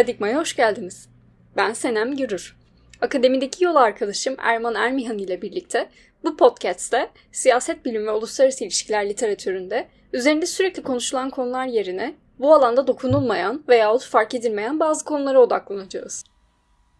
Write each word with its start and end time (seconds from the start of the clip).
Paradigma'ya 0.00 0.38
hoş 0.38 0.56
geldiniz. 0.56 1.08
Ben 1.56 1.72
Senem 1.72 2.16
Gürür. 2.16 2.56
Akademideki 3.00 3.64
yol 3.64 3.76
arkadaşım 3.76 4.34
Erman 4.38 4.74
Ermihan 4.74 5.18
ile 5.18 5.42
birlikte 5.42 5.88
bu 6.24 6.36
podcast'te 6.36 7.10
siyaset 7.32 7.84
bilimi 7.84 8.06
ve 8.06 8.10
uluslararası 8.10 8.64
ilişkiler 8.64 9.08
literatüründe 9.08 9.88
üzerinde 10.12 10.46
sürekli 10.46 10.82
konuşulan 10.82 11.30
konular 11.30 11.66
yerine 11.66 12.14
bu 12.38 12.54
alanda 12.54 12.86
dokunulmayan 12.86 13.64
veyahut 13.68 14.04
fark 14.04 14.34
edilmeyen 14.34 14.80
bazı 14.80 15.04
konulara 15.04 15.40
odaklanacağız. 15.40 16.24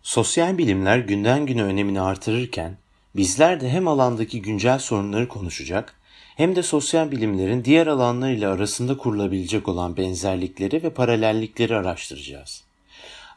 Sosyal 0.02 0.58
bilimler 0.58 0.98
günden 0.98 1.46
güne 1.46 1.62
önemini 1.62 2.00
artırırken 2.00 2.76
bizler 3.16 3.60
de 3.60 3.68
hem 3.68 3.88
alandaki 3.88 4.42
güncel 4.42 4.78
sorunları 4.78 5.28
konuşacak 5.28 5.94
hem 6.36 6.56
de 6.56 6.62
sosyal 6.62 7.10
bilimlerin 7.10 7.64
diğer 7.64 7.86
alanlarıyla 7.86 8.52
arasında 8.52 8.96
kurulabilecek 8.96 9.68
olan 9.68 9.96
benzerlikleri 9.96 10.82
ve 10.82 10.90
paralellikleri 10.90 11.76
araştıracağız. 11.76 12.69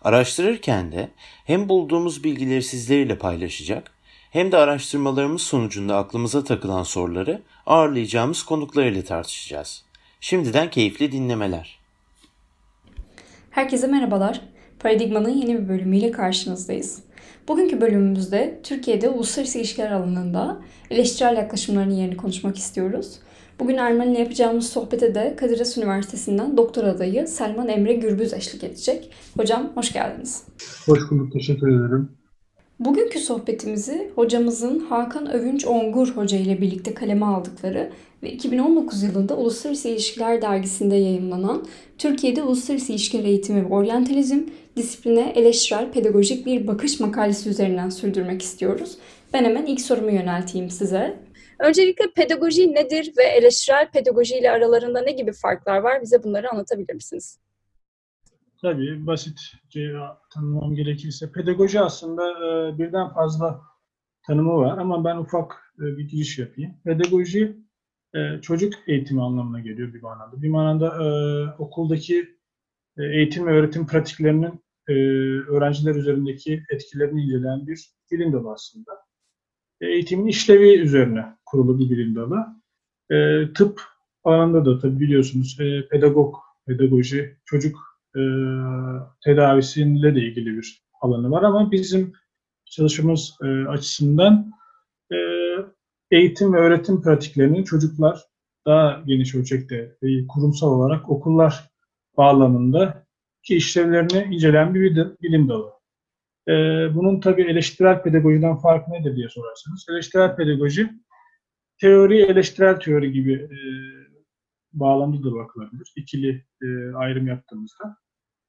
Araştırırken 0.03 0.91
de 0.91 1.09
hem 1.45 1.69
bulduğumuz 1.69 2.23
bilgileri 2.23 2.63
sizlerle 2.63 3.17
paylaşacak 3.17 3.91
hem 4.31 4.51
de 4.51 4.57
araştırmalarımız 4.57 5.41
sonucunda 5.41 5.97
aklımıza 5.97 6.43
takılan 6.43 6.83
soruları 6.83 7.41
ağırlayacağımız 7.65 8.43
konuklar 8.43 8.85
ile 8.85 9.03
tartışacağız. 9.03 9.83
Şimdiden 10.19 10.69
keyifli 10.69 11.11
dinlemeler. 11.11 11.79
Herkese 13.51 13.87
merhabalar. 13.87 14.41
Paradigma'nın 14.79 15.29
yeni 15.29 15.59
bir 15.59 15.69
bölümüyle 15.69 16.11
karşınızdayız. 16.11 17.03
Bugünkü 17.47 17.81
bölümümüzde 17.81 18.59
Türkiye'de 18.63 19.09
uluslararası 19.09 19.57
ilişkiler 19.57 19.91
alanında 19.91 20.61
eleştirel 20.91 21.37
yaklaşımların 21.37 21.91
yerini 21.91 22.17
konuşmak 22.17 22.57
istiyoruz. 22.57 23.19
Bugün 23.59 23.77
Erman 23.77 24.11
ile 24.11 24.19
yapacağımız 24.19 24.69
sohbete 24.69 25.15
de 25.15 25.35
Kadir 25.37 25.59
Has 25.59 25.77
Üniversitesi'nden 25.77 26.57
doktor 26.57 26.83
adayı 26.83 27.27
Selman 27.27 27.69
Emre 27.69 27.93
Gürbüz 27.93 28.33
eşlik 28.33 28.63
edecek. 28.63 29.11
Hocam 29.37 29.71
hoş 29.75 29.93
geldiniz. 29.93 30.43
Hoş 30.85 31.11
bulduk, 31.11 31.33
teşekkür 31.33 31.67
ederim. 31.67 32.09
Bugünkü 32.79 33.19
sohbetimizi 33.19 34.11
hocamızın 34.15 34.79
Hakan 34.79 35.31
Övünç 35.31 35.65
Ongur 35.65 36.07
Hoca 36.07 36.37
ile 36.37 36.61
birlikte 36.61 36.93
kaleme 36.93 37.25
aldıkları 37.25 37.89
ve 38.23 38.31
2019 38.31 39.03
yılında 39.03 39.37
Uluslararası 39.37 39.89
İlişkiler 39.89 40.41
Dergisi'nde 40.41 40.95
yayımlanan 40.95 41.65
Türkiye'de 41.97 42.43
Uluslararası 42.43 42.91
İlişkiler 42.91 43.23
Eğitimi 43.23 43.65
ve 43.65 43.73
Oryantalizm 43.73 44.39
disipline 44.77 45.33
eleştirel 45.35 45.91
pedagojik 45.91 46.45
bir 46.45 46.67
bakış 46.67 46.99
makalesi 46.99 47.49
üzerinden 47.49 47.89
sürdürmek 47.89 48.41
istiyoruz. 48.41 48.97
Ben 49.33 49.45
hemen 49.45 49.65
ilk 49.65 49.81
sorumu 49.81 50.11
yönelteyim 50.11 50.69
size. 50.69 51.19
Öncelikle 51.59 52.05
pedagoji 52.15 52.73
nedir 52.73 53.13
ve 53.17 53.23
eleştirel 53.23 53.91
pedagoji 53.91 54.37
ile 54.37 54.51
aralarında 54.51 55.01
ne 55.01 55.11
gibi 55.11 55.31
farklar 55.31 55.77
var? 55.77 56.01
Bize 56.01 56.23
bunları 56.23 56.51
anlatabilir 56.51 56.93
misiniz? 56.93 57.39
Tabii 58.61 59.07
basitçe 59.07 59.93
tanımlam 60.33 60.75
gerekirse 60.75 61.31
pedagoji 61.31 61.79
aslında 61.79 62.29
e, 62.31 62.77
birden 62.77 63.13
fazla 63.13 63.61
tanımı 64.27 64.57
var 64.57 64.77
ama 64.77 65.05
ben 65.05 65.17
ufak 65.17 65.51
e, 65.79 65.81
bir 65.81 66.09
giriş 66.09 66.39
yapayım. 66.39 66.73
Pedagoji 66.83 67.57
e, 68.15 68.41
çocuk 68.41 68.73
eğitimi 68.87 69.21
anlamına 69.21 69.59
geliyor 69.59 69.93
bir 69.93 70.01
manada. 70.01 70.41
Bir 70.41 70.49
manada 70.49 70.91
okuldaki 71.59 72.37
eğitim 72.97 73.47
ve 73.47 73.51
öğretim 73.51 73.87
pratiklerinin 73.87 74.63
öğrenciler 75.49 75.95
üzerindeki 75.95 76.63
etkilerini 76.69 77.21
inceleyen 77.21 77.67
bir 77.67 77.93
bilim 78.11 78.33
dalı 78.33 78.51
aslında. 78.51 79.02
Eğitimin 79.83 80.27
işlevi 80.27 80.77
üzerine 80.79 81.25
kurulu 81.45 81.79
bir 81.79 81.89
bilim 81.89 82.15
dalı. 82.15 82.45
Tıp 83.53 83.81
alanında 84.23 84.65
da 84.65 84.79
tabii 84.79 84.99
biliyorsunuz 84.99 85.57
pedagog, 85.91 86.35
pedagoji, 86.67 87.37
çocuk 87.45 87.77
e, 88.15 88.21
tedavisiyle 89.23 90.15
de 90.15 90.19
ilgili 90.19 90.57
bir 90.57 90.83
alanı 91.01 91.31
var 91.31 91.43
ama 91.43 91.71
bizim 91.71 92.13
çalışmamız 92.65 93.37
e, 93.43 93.47
açısından 93.67 94.51
e, 95.11 95.17
eğitim 96.11 96.53
ve 96.53 96.57
öğretim 96.57 97.01
pratiklerini 97.01 97.65
çocuklar 97.65 98.21
daha 98.65 99.03
geniş 99.05 99.35
ölçekte 99.35 99.75
e, 100.01 100.27
kurumsal 100.27 100.67
olarak 100.67 101.09
okullar 101.09 101.69
bağlamında 102.17 103.05
ki 103.43 103.55
işlevlerini 103.55 104.35
inceleyen 104.35 104.75
bir 104.75 104.95
bilim 105.21 105.49
dalı. 105.49 105.72
E, 106.47 106.53
bunun 106.95 107.19
tabii 107.19 107.43
eleştirel 107.43 108.03
pedagojiden 108.03 108.55
farkı 108.55 108.91
nedir 108.91 109.15
diye 109.15 109.29
sorarsanız. 109.29 109.85
Eleştirel 109.89 110.35
pedagoji 110.35 110.89
teori, 111.81 112.21
eleştirel 112.21 112.79
teori 112.79 113.11
gibi 113.11 113.33
e, 113.33 113.57
bağlamda 114.73 115.23
da 115.23 115.35
bakılabilir. 115.35 115.93
İkili 115.95 116.45
e, 116.61 116.93
ayrım 116.95 117.27
yaptığımızda 117.27 117.97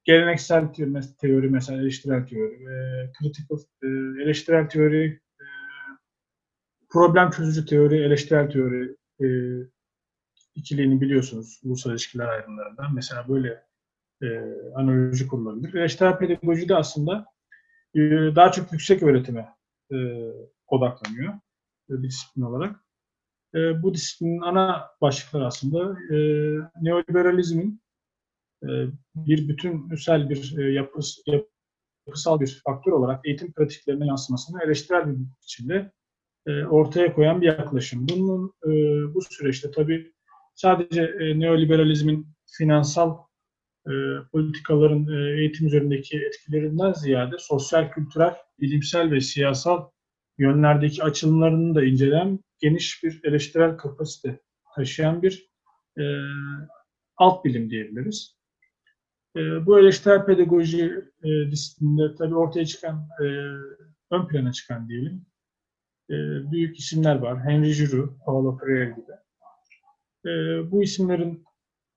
geleneksel 0.05 0.73
teori 1.21 1.49
mesela 1.49 1.81
eleştirel 1.81 2.27
teori, 2.27 2.53
e, 2.53 3.11
critical, 3.19 3.59
e, 3.83 3.87
eleştirel 4.23 4.69
teori, 4.69 5.21
e, 5.41 5.45
problem 6.89 7.29
çözücü 7.29 7.65
teori, 7.65 7.97
eleştirel 7.97 8.51
teori 8.51 8.95
e, 9.23 9.27
ikiliğini 10.55 11.01
biliyorsunuz 11.01 11.59
ulusal 11.63 11.91
ilişkiler 11.91 12.27
ayrımlarından. 12.27 12.95
Mesela 12.95 13.29
böyle 13.29 13.63
e, 14.21 14.27
analoji 14.75 15.27
kurulabilir. 15.27 15.73
Eleştirel 15.73 16.17
pedagoji 16.17 16.69
de 16.69 16.75
aslında 16.75 17.25
e, 17.95 17.99
daha 18.35 18.51
çok 18.51 18.71
yüksek 18.71 19.03
öğretime 19.03 19.55
e, 19.91 19.97
odaklanıyor 20.67 21.33
e, 21.89 22.01
disiplin 22.03 22.41
olarak. 22.41 22.85
E, 23.55 23.83
bu 23.83 23.93
disiplinin 23.93 24.41
ana 24.41 24.87
başlıkları 25.01 25.45
aslında 25.45 25.99
e, 26.09 26.17
neoliberalizmin 26.81 27.81
e, 28.63 28.67
bir 29.15 29.49
bütünsel 29.49 30.29
bir 30.29 30.57
e, 30.57 30.73
yapıs, 30.73 31.17
yapısal 32.07 32.39
bir 32.39 32.61
faktör 32.65 32.91
olarak 32.91 33.25
eğitim 33.25 33.53
pratiklerine 33.53 34.07
yansımasını 34.07 34.63
eleştirel 34.63 35.09
bir 35.09 35.17
biçimde 35.43 35.91
e, 36.47 36.65
ortaya 36.65 37.13
koyan 37.13 37.41
bir 37.41 37.47
yaklaşım. 37.47 38.07
Bunun 38.09 38.53
bu 39.13 39.21
süreçte 39.21 39.71
tabii 39.71 40.13
sadece 40.55 41.01
neoliberalizmin 41.35 42.27
finansal 42.57 43.24
politikaların 44.31 45.07
eğitim 45.37 45.67
üzerindeki 45.67 46.17
etkilerinden 46.17 46.93
ziyade 46.93 47.35
sosyal, 47.39 47.91
kültürel, 47.91 48.35
bilimsel 48.59 49.11
ve 49.11 49.21
siyasal 49.21 49.89
yönlerdeki 50.37 51.03
açılımlarını 51.03 51.75
da 51.75 51.83
inceleyen 51.83 52.39
geniş 52.59 53.03
bir 53.03 53.21
eleştirel 53.23 53.77
kapasite 53.77 54.39
taşıyan 54.75 55.21
bir 55.21 55.49
e, 55.97 56.03
alt 57.17 57.45
bilim 57.45 57.69
diyebiliriz. 57.69 58.35
E, 59.35 59.65
bu 59.65 59.79
eleştirel 59.79 60.25
pedagoji 60.25 60.93
e, 61.23 61.51
disiplininde 61.51 62.15
tabii 62.15 62.35
ortaya 62.35 62.65
çıkan, 62.65 63.07
e, 63.21 63.25
ön 64.11 64.27
plana 64.27 64.51
çıkan 64.51 64.89
diyelim, 64.89 65.25
e, 66.09 66.15
büyük 66.51 66.79
isimler 66.79 67.15
var. 67.15 67.43
Henry 67.43 67.73
Giroux, 67.73 68.13
Paulo 68.25 68.57
Freire 68.57 68.85
gibi. 68.85 69.11
E, 70.25 70.31
bu 70.71 70.83
isimlerin 70.83 71.45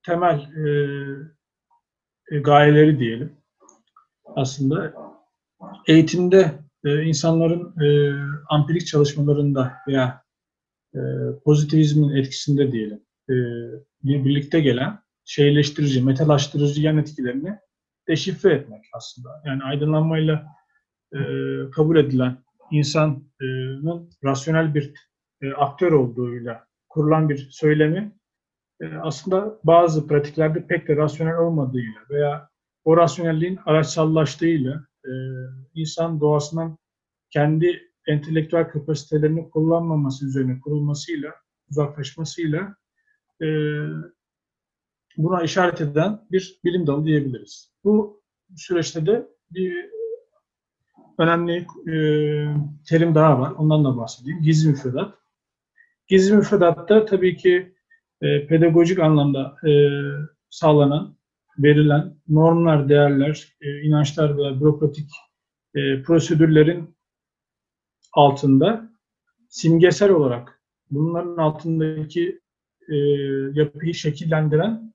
temel 0.05 0.39
e, 0.39 0.69
e, 0.69 1.38
gayeleri 2.31 2.99
diyelim 2.99 3.33
aslında 4.35 4.93
eğitimde 5.87 6.51
e, 6.85 7.03
insanların 7.03 7.81
e, 7.81 8.13
ampirik 8.49 8.87
çalışmalarında 8.87 9.73
veya 9.87 10.23
e, 10.95 10.99
pozitivizmin 11.45 12.15
etkisinde 12.15 12.71
diyelim 12.71 13.01
e, 13.29 13.35
birlikte 14.03 14.59
gelen 14.59 14.99
şeyleştirici, 15.25 16.01
metalaştırıcı 16.01 16.81
yan 16.81 16.97
etkilerini 16.97 17.57
deşifre 18.07 18.53
etmek 18.53 18.85
aslında. 18.93 19.29
Yani 19.45 19.63
aydınlanmayla 19.63 20.45
e, 21.13 21.19
kabul 21.71 21.97
edilen 21.97 22.37
insanın 22.71 23.29
rasyonel 24.23 24.75
bir 24.75 24.93
e, 25.41 25.53
aktör 25.53 25.91
olduğuyla 25.91 26.65
kurulan 26.89 27.29
bir 27.29 27.47
söylemi 27.51 27.97
e, 27.97 28.18
aslında 29.01 29.59
bazı 29.63 30.07
pratiklerde 30.07 30.67
pek 30.67 30.87
de 30.87 30.95
rasyonel 30.95 31.37
olmadığıyla 31.37 32.01
veya 32.09 32.49
o 32.85 32.97
rasyonelliğin 32.97 33.59
araçsallaştığıyla 33.65 34.85
e, 35.05 35.11
insan 35.73 36.21
doğasından 36.21 36.77
kendi 37.29 37.89
entelektüel 38.07 38.69
kapasitelerini 38.69 39.49
kullanmaması 39.49 40.25
üzerine 40.25 40.59
kurulmasıyla, 40.59 41.33
uzaklaşmasıyla 41.71 42.75
e, 43.41 43.47
buna 45.17 45.43
işaret 45.43 45.81
eden 45.81 46.21
bir 46.31 46.59
bilim 46.65 46.87
dalı 46.87 47.05
diyebiliriz. 47.05 47.71
Bu 47.83 48.21
süreçte 48.55 49.05
de 49.05 49.27
bir 49.51 49.89
önemli 51.17 51.67
e, 51.87 51.95
terim 52.87 53.15
daha 53.15 53.39
var. 53.39 53.51
Ondan 53.51 53.85
da 53.85 53.97
bahsedeyim. 53.97 54.41
Gizli 54.41 54.69
müfredat. 54.69 55.13
Gizli 56.07 56.35
müfredatta 56.35 57.05
tabii 57.05 57.37
ki 57.37 57.75
e, 58.21 58.47
pedagojik 58.47 58.99
anlamda 58.99 59.55
e, 59.69 59.71
sağlanan, 60.49 61.17
verilen 61.57 62.15
normlar, 62.27 62.89
değerler, 62.89 63.57
e, 63.61 63.81
inançlar 63.81 64.37
ve 64.37 64.59
bürokratik 64.59 65.09
e, 65.75 66.03
prosedürlerin 66.03 66.95
altında 68.13 68.89
simgesel 69.49 70.11
olarak 70.11 70.61
bunların 70.91 71.37
altındaki 71.37 72.39
e, 72.89 72.95
yapıyı 73.53 73.93
şekillendiren 73.93 74.93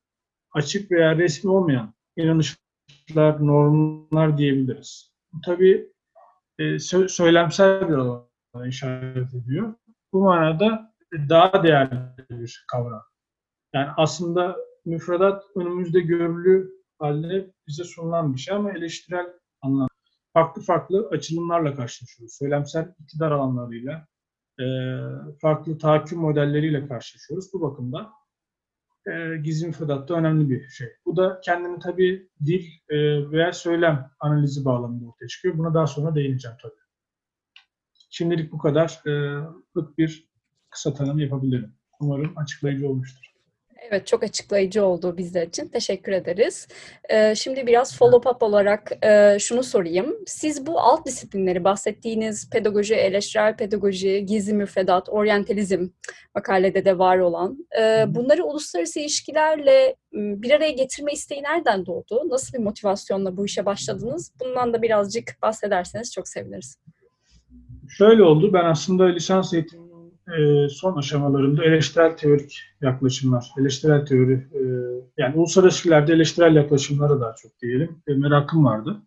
açık 0.53 0.91
veya 0.91 1.17
resmi 1.17 1.51
olmayan 1.51 1.95
inanışlar 2.17 3.47
normlar 3.47 4.39
diyebiliriz. 4.39 5.15
Bu 5.33 5.41
tabii 5.41 5.89
e, 6.59 6.63
sö- 6.63 7.09
söylemsel 7.09 7.89
bir 7.89 7.95
alana 7.95 8.67
işaret 8.69 9.35
ediyor. 9.35 9.75
Bu 10.13 10.23
manada 10.23 10.95
daha 11.29 11.63
değerli 11.63 11.99
bir 12.31 12.65
kavram. 12.73 13.03
Yani 13.75 13.89
aslında 13.97 14.57
müfredat 14.85 15.45
önümüzde 15.57 16.01
görülü 16.01 16.71
halde 16.99 17.51
bize 17.69 17.85
sunulan 17.85 18.35
bir 18.35 18.39
şey 18.39 18.55
ama 18.55 18.73
eleştirel 18.73 19.27
anlamda 19.63 19.89
farklı 20.33 20.63
farklı 20.63 21.09
açılımlarla 21.13 21.75
karşılaşıyoruz. 21.75 22.35
Söylemsel 22.39 22.95
iktidar 22.99 23.33
alanlarıyla, 23.33 24.07
e, 24.61 24.65
farklı 25.41 25.79
tahakküm 25.79 26.19
modelleriyle 26.19 26.89
karşılaşıyoruz. 26.89 27.53
Bu 27.53 27.61
bakımdan 27.61 28.11
e, 29.07 29.37
gizli 29.37 29.67
müfredatta 29.67 30.15
önemli 30.15 30.51
bir 30.51 30.69
şey. 30.69 30.89
Bu 31.07 31.17
da 31.17 31.41
kendini 31.45 31.79
tabii 31.79 32.29
dil 32.47 32.65
e, 32.89 33.31
veya 33.31 33.53
söylem 33.53 34.11
analizi 34.21 34.65
bağlamında 34.65 35.09
ortaya 35.09 35.29
çıkıyor. 35.29 35.59
Buna 35.59 35.75
daha 35.75 35.87
sonra 35.87 36.15
değineceğim 36.15 36.57
tabii. 36.63 36.73
Şimdilik 38.11 38.53
bu 38.53 38.59
kadar. 38.59 39.01
E, 39.07 39.43
bir 39.99 40.29
kısa 40.71 40.95
tanım 40.95 41.19
yapabilirim. 41.19 41.75
Umarım 42.01 42.33
açıklayıcı 42.37 42.89
olmuştur. 42.89 43.34
Evet, 43.91 44.07
çok 44.07 44.23
açıklayıcı 44.23 44.85
oldu 44.85 45.17
bizler 45.17 45.47
için. 45.47 45.69
Teşekkür 45.69 46.13
ederiz. 46.13 46.69
Ee, 47.09 47.35
şimdi 47.35 47.67
biraz 47.67 47.99
follow-up 47.99 48.45
olarak 48.45 48.93
e, 49.05 49.39
şunu 49.39 49.63
sorayım. 49.63 50.17
Siz 50.27 50.67
bu 50.67 50.81
alt 50.81 51.07
disiplinleri 51.07 51.65
bahsettiğiniz 51.65 52.51
pedagoji, 52.51 52.95
eleştirel 52.95 53.57
pedagoji, 53.57 54.27
gizli 54.27 54.53
müfredat, 54.53 55.09
oryantalizm 55.09 55.89
makalede 56.35 56.85
de 56.85 56.99
var 56.99 57.19
olan 57.19 57.67
e, 57.81 58.05
bunları 58.15 58.45
uluslararası 58.45 59.01
ilişkilerle 59.01 59.97
bir 60.13 60.51
araya 60.51 60.71
getirme 60.71 61.13
isteği 61.13 61.43
nereden 61.43 61.87
doğdu? 61.87 62.23
Nasıl 62.29 62.59
bir 62.59 62.63
motivasyonla 62.63 63.37
bu 63.37 63.47
işe 63.47 63.67
başladınız? 63.67 64.33
Bundan 64.41 64.75
da 64.75 64.83
birazcık 64.83 65.37
bahsederseniz 65.43 66.13
çok 66.13 66.29
seviniriz. 66.29 66.79
Şöyle 67.89 68.23
oldu. 68.23 68.53
Ben 68.53 68.65
aslında 68.65 69.05
lisans 69.05 69.55
eğitiminin 69.55 69.84
e, 70.29 70.69
son 70.69 70.97
aşamalarında 70.97 71.65
eleştirel 71.65 72.17
teorik 72.17 72.61
yaklaşımlar, 72.81 73.51
eleştirel 73.59 74.07
teori, 74.07 74.33
e, 74.33 74.61
yani 75.19 75.37
uluslararası 75.37 75.75
ilişkilerde 75.77 76.13
eleştirel 76.13 76.57
yaklaşımlara 76.57 77.21
daha 77.21 77.35
çok 77.35 77.61
diyelim, 77.63 78.03
e, 78.07 78.15
merakım 78.15 78.65
vardı. 78.65 79.03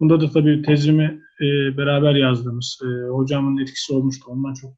Bunda 0.00 0.20
da 0.20 0.30
tabii 0.30 0.62
tezimi 0.62 1.22
e, 1.40 1.76
beraber 1.76 2.14
yazdığımız 2.14 2.80
e, 2.82 3.08
hocamın 3.08 3.62
etkisi 3.62 3.92
olmuştu. 3.92 4.24
Ondan 4.28 4.54
çok 4.54 4.72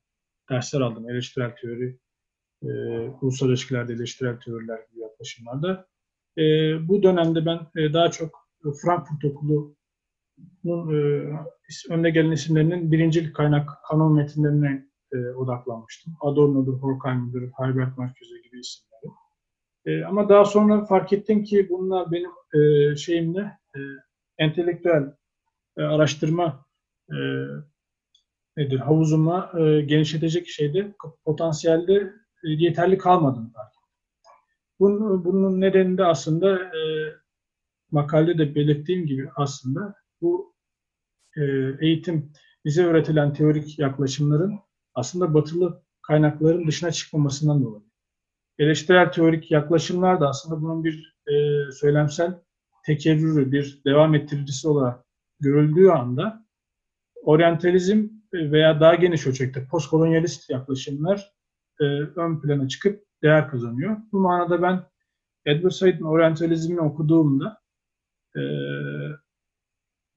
dersler 0.51 0.81
aldım. 0.81 1.11
Eleştirel 1.11 1.55
teori, 1.63 1.99
e, 2.63 2.69
uluslararası 3.21 3.49
ilişkilerde 3.49 3.93
eleştirel 3.93 4.41
teoriler 4.41 4.79
gibi 4.91 5.01
yaklaşımlarda. 5.01 5.87
E, 6.39 6.43
bu 6.89 7.03
dönemde 7.03 7.47
ben 7.47 7.61
e, 7.77 7.93
daha 7.93 8.11
çok 8.11 8.49
Frankfurt 8.83 9.25
Okulu'nun 9.25 10.95
e, 10.95 11.29
önde 11.91 12.11
gelen 12.11 12.31
isimlerinin 12.31 12.93
birincilik 12.93 13.35
kaynak 13.35 13.71
kanon 13.89 14.15
metinlerine 14.15 14.88
e, 15.13 15.19
odaklanmıştım. 15.35 16.17
Adorno'dur, 16.21 16.79
Horkheimer'dır, 16.79 17.51
Herbert 17.57 17.99
Marcuse 17.99 18.41
gibi 18.45 18.61
isimleri. 18.61 19.13
E, 19.87 20.05
ama 20.05 20.29
daha 20.29 20.45
sonra 20.45 20.85
fark 20.85 21.13
ettim 21.13 21.45
ki 21.45 21.69
bunlar 21.71 22.13
benim 22.13 22.31
e, 22.55 22.97
şeyimle 22.97 23.59
e, 23.75 23.79
entelektüel 24.39 25.15
e, 25.77 25.83
araştırma 25.83 26.67
e, 27.11 27.17
nedir 28.57 28.79
havuzuma 28.79 29.53
e, 29.59 29.81
genişletecek 29.81 30.49
şeyde 30.49 30.95
potansiyelde 31.25 31.95
e, 32.45 32.49
yeterli 32.49 32.99
kalmadığını 32.99 33.53
fark. 33.53 33.73
Bunun, 34.81 35.25
bunun 35.25 35.61
nedeni 35.61 35.99
de 35.99 36.05
aslında 36.05 36.65
e, 36.65 36.81
makalede 37.91 38.39
de 38.39 38.55
belirttiğim 38.55 39.07
gibi 39.07 39.31
aslında 39.37 39.95
bu 40.21 40.55
e, 41.37 41.43
eğitim 41.81 42.33
bize 42.65 42.85
öğretilen 42.85 43.33
teorik 43.33 43.79
yaklaşımların 43.79 44.59
aslında 44.95 45.35
batılı 45.35 45.83
kaynakların 46.03 46.67
dışına 46.67 46.91
çıkmamasından 46.93 47.65
dolayı. 47.65 47.83
Eleştirel 48.59 49.13
teorik 49.13 49.51
yaklaşımlar 49.51 50.21
da 50.21 50.29
aslında 50.29 50.63
bunun 50.63 50.85
bir 50.85 51.17
e, 51.27 51.33
söylemsel 51.73 52.41
tekerrürü, 52.87 53.53
bir 53.53 53.83
devam 53.85 54.15
ettiricisi 54.15 54.69
olarak 54.69 55.05
görüldüğü 55.41 55.89
anda 55.89 56.47
oryantalizm 57.23 58.09
veya 58.33 58.81
daha 58.81 58.95
geniş 58.95 59.27
ölçekte 59.27 59.67
postkolonyalist 59.67 60.51
yaklaşımlar 60.51 61.33
e, 61.81 61.85
ön 62.01 62.41
plana 62.41 62.69
çıkıp 62.69 63.05
değer 63.23 63.51
kazanıyor. 63.51 63.97
Bu 64.13 64.21
manada 64.21 64.63
ben 64.63 64.85
Edward 65.47 65.71
Said'in 65.71 66.05
oryantalizmini 66.05 66.81
okuduğumda 66.81 67.61
e, 68.37 68.41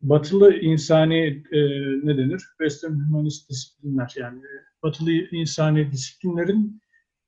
batılı 0.01 0.53
insani 0.53 1.43
e, 1.51 1.59
ne 2.03 2.17
denir? 2.17 2.41
Western 2.57 2.93
humanist 2.93 3.49
disiplinler 3.49 4.13
yani 4.17 4.41
batılı 4.83 5.11
insani 5.11 5.91
disiplinlerin 5.91 6.81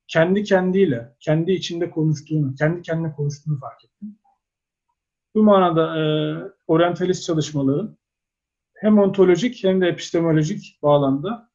kendi 0.08 0.42
kendiyle, 0.42 1.16
kendi 1.20 1.52
içinde 1.52 1.90
konuştuğunu, 1.90 2.54
kendi 2.54 2.82
kendine 2.82 3.12
konuştuğunu 3.12 3.58
fark 3.58 3.84
ettim. 3.84 4.18
Bu 5.34 5.42
manada 5.42 5.98
e, 5.98 6.04
oryantalist 6.66 7.24
çalışmaların 7.24 7.98
hem 8.74 8.98
ontolojik 8.98 9.64
hem 9.64 9.80
de 9.80 9.86
epistemolojik 9.86 10.78
bağlamda 10.82 11.50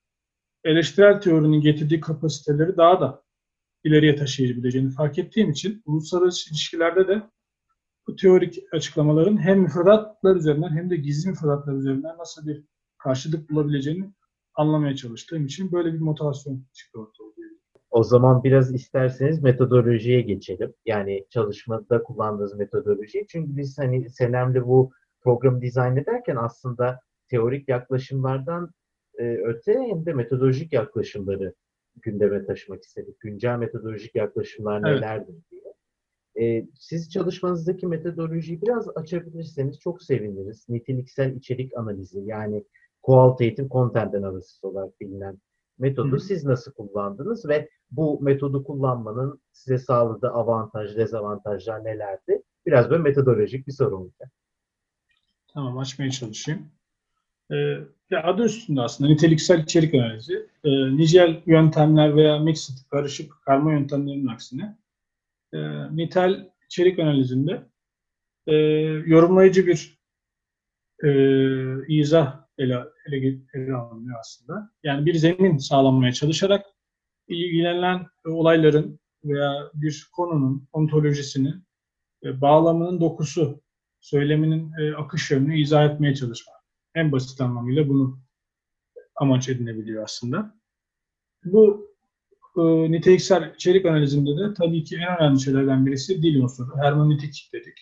eleştirel 0.64 1.22
teorinin 1.22 1.62
getirdiği 1.62 2.00
kapasiteleri 2.00 2.78
daha 2.78 3.02
da 3.02 3.24
ileriye 3.84 4.16
taşıyabileceğini 4.16 4.92
fark 4.92 5.20
ettiğim 5.20 5.52
için 5.52 5.82
uluslararası 5.86 6.50
ilişkilerde 6.50 7.08
de 7.08 7.22
bu 8.10 8.16
teorik 8.16 8.60
açıklamaların 8.72 9.38
hem 9.38 9.60
müfredatlar 9.60 10.36
üzerinden 10.36 10.70
hem 10.70 10.90
de 10.90 10.96
gizli 10.96 11.30
müfredatlar 11.30 11.74
üzerinden 11.74 12.18
nasıl 12.18 12.48
bir 12.48 12.64
karşılık 12.98 13.50
bulabileceğini 13.50 14.14
anlamaya 14.56 14.96
çalıştığım 14.96 15.46
için 15.46 15.72
böyle 15.72 15.94
bir 15.94 16.00
motivasyon 16.00 16.66
çıktı 16.74 17.00
ortaya. 17.00 17.30
O 17.92 18.04
zaman 18.04 18.44
biraz 18.44 18.74
isterseniz 18.74 19.44
metodolojiye 19.44 20.22
geçelim. 20.22 20.74
Yani 20.86 21.26
çalışmada 21.30 22.04
kullandığınız 22.04 22.58
metodoloji. 22.58 23.26
Çünkü 23.30 23.58
biz 23.58 23.78
hani 23.80 24.10
Senem'le 24.10 24.66
bu 24.66 24.92
programı 25.22 25.62
dizayn 25.62 25.98
ederken 25.98 26.36
aslında 26.36 27.00
teorik 27.30 27.70
yaklaşımlardan 27.70 28.72
e, 29.20 29.24
öte 29.24 29.74
hem 29.74 30.06
de 30.06 30.14
metodolojik 30.14 30.74
yaklaşımları 30.74 31.54
gündeme 32.02 32.46
taşımak 32.46 32.84
istedik. 32.84 33.20
Güncel 33.20 33.58
metodolojik 33.58 34.16
yaklaşımlar 34.16 34.82
Evet. 34.86 35.02
nelerdir 35.02 35.36
diye. 35.52 35.69
E, 36.40 36.68
siz 36.80 37.12
çalışmanızdaki 37.12 37.88
metodolojiyi 37.88 38.62
biraz 38.62 38.98
açabilirseniz 38.98 39.80
çok 39.80 40.04
seviniriz. 40.04 40.70
Niteliksel 40.70 41.36
içerik 41.36 41.78
analizi 41.78 42.20
yani 42.26 42.64
qualitative 43.02 43.70
content 43.70 44.16
analysis 44.16 44.64
olarak 44.64 45.02
bilinen 45.02 45.38
metodu 45.80 46.16
Hı. 46.16 46.20
siz 46.20 46.46
nasıl 46.46 46.72
kullandınız 46.72 47.50
ve 47.50 47.70
bu 47.92 48.22
metodu 48.22 48.64
kullanmanın 48.64 49.42
size 49.52 49.78
sağladığı 49.78 50.30
avantaj, 50.30 50.98
dezavantajlar 50.98 51.84
nelerdi? 51.84 52.42
Biraz 52.66 52.90
böyle 52.90 53.04
metodolojik 53.04 53.68
bir 53.68 53.72
soru 53.72 53.98
olacak. 53.98 54.32
Tamam 55.54 55.78
açmaya 55.78 56.12
çalışayım. 56.12 56.62
Ee, 57.52 57.56
ya 58.10 58.24
adı 58.24 58.44
üstünde 58.44 58.82
aslında 58.82 59.10
niteliksel 59.10 59.64
içerik 59.64 59.94
analizi. 59.94 60.48
Ee, 60.64 60.98
nicel 60.98 61.42
yöntemler 61.46 62.16
veya 62.16 62.40
mixed, 62.40 62.76
karışık 62.92 63.34
karma 63.46 63.72
yöntemlerinin 63.72 64.28
aksine 64.28 64.78
e, 65.54 65.60
nitel 65.96 66.50
içerik 66.66 67.00
analizinde 67.00 67.70
e, 68.48 68.56
yorumlayıcı 69.06 69.68
bir 69.68 70.00
e, 71.04 71.10
izah 71.88 72.46
ele, 72.58 72.84
ele, 73.08 73.38
ele 73.54 73.74
alınıyor 73.74 74.20
aslında. 74.20 74.72
Yani 74.84 75.06
bir 75.06 75.14
zemin 75.14 75.58
sağlanmaya 75.58 76.12
çalışarak 76.12 76.66
ilgilenilen 77.28 78.06
olayların 78.26 79.00
veya 79.24 79.72
bir 79.74 80.08
konunun 80.16 80.68
ontolojisini, 80.74 81.54
e, 82.24 82.42
bağlamının 82.42 83.02
dokusu, 83.02 83.62
söyleminin 84.00 84.72
e, 84.80 84.96
akış 84.96 85.32
yönünü 85.32 85.62
izah 85.62 85.86
etmeye 85.86 86.16
çalışmak. 86.16 86.56
En 86.96 87.12
basit 87.12 87.42
anlamıyla 87.42 87.90
bunu 87.90 88.20
amaç 89.16 89.50
edinebiliyor 89.50 90.04
aslında. 90.04 90.60
Bu 91.46 91.89
e, 92.60 92.92
niteliksel 92.92 93.54
içerik 93.56 93.86
analizinde 93.86 94.30
de 94.30 94.54
tabii 94.54 94.84
ki 94.84 94.96
en 94.96 95.22
önemli 95.22 95.40
şeylerden 95.40 95.86
birisi 95.86 96.24
dil 96.24 96.42
unsuru, 96.42 96.78
hermeneutik 96.78 97.50
dedik. 97.54 97.78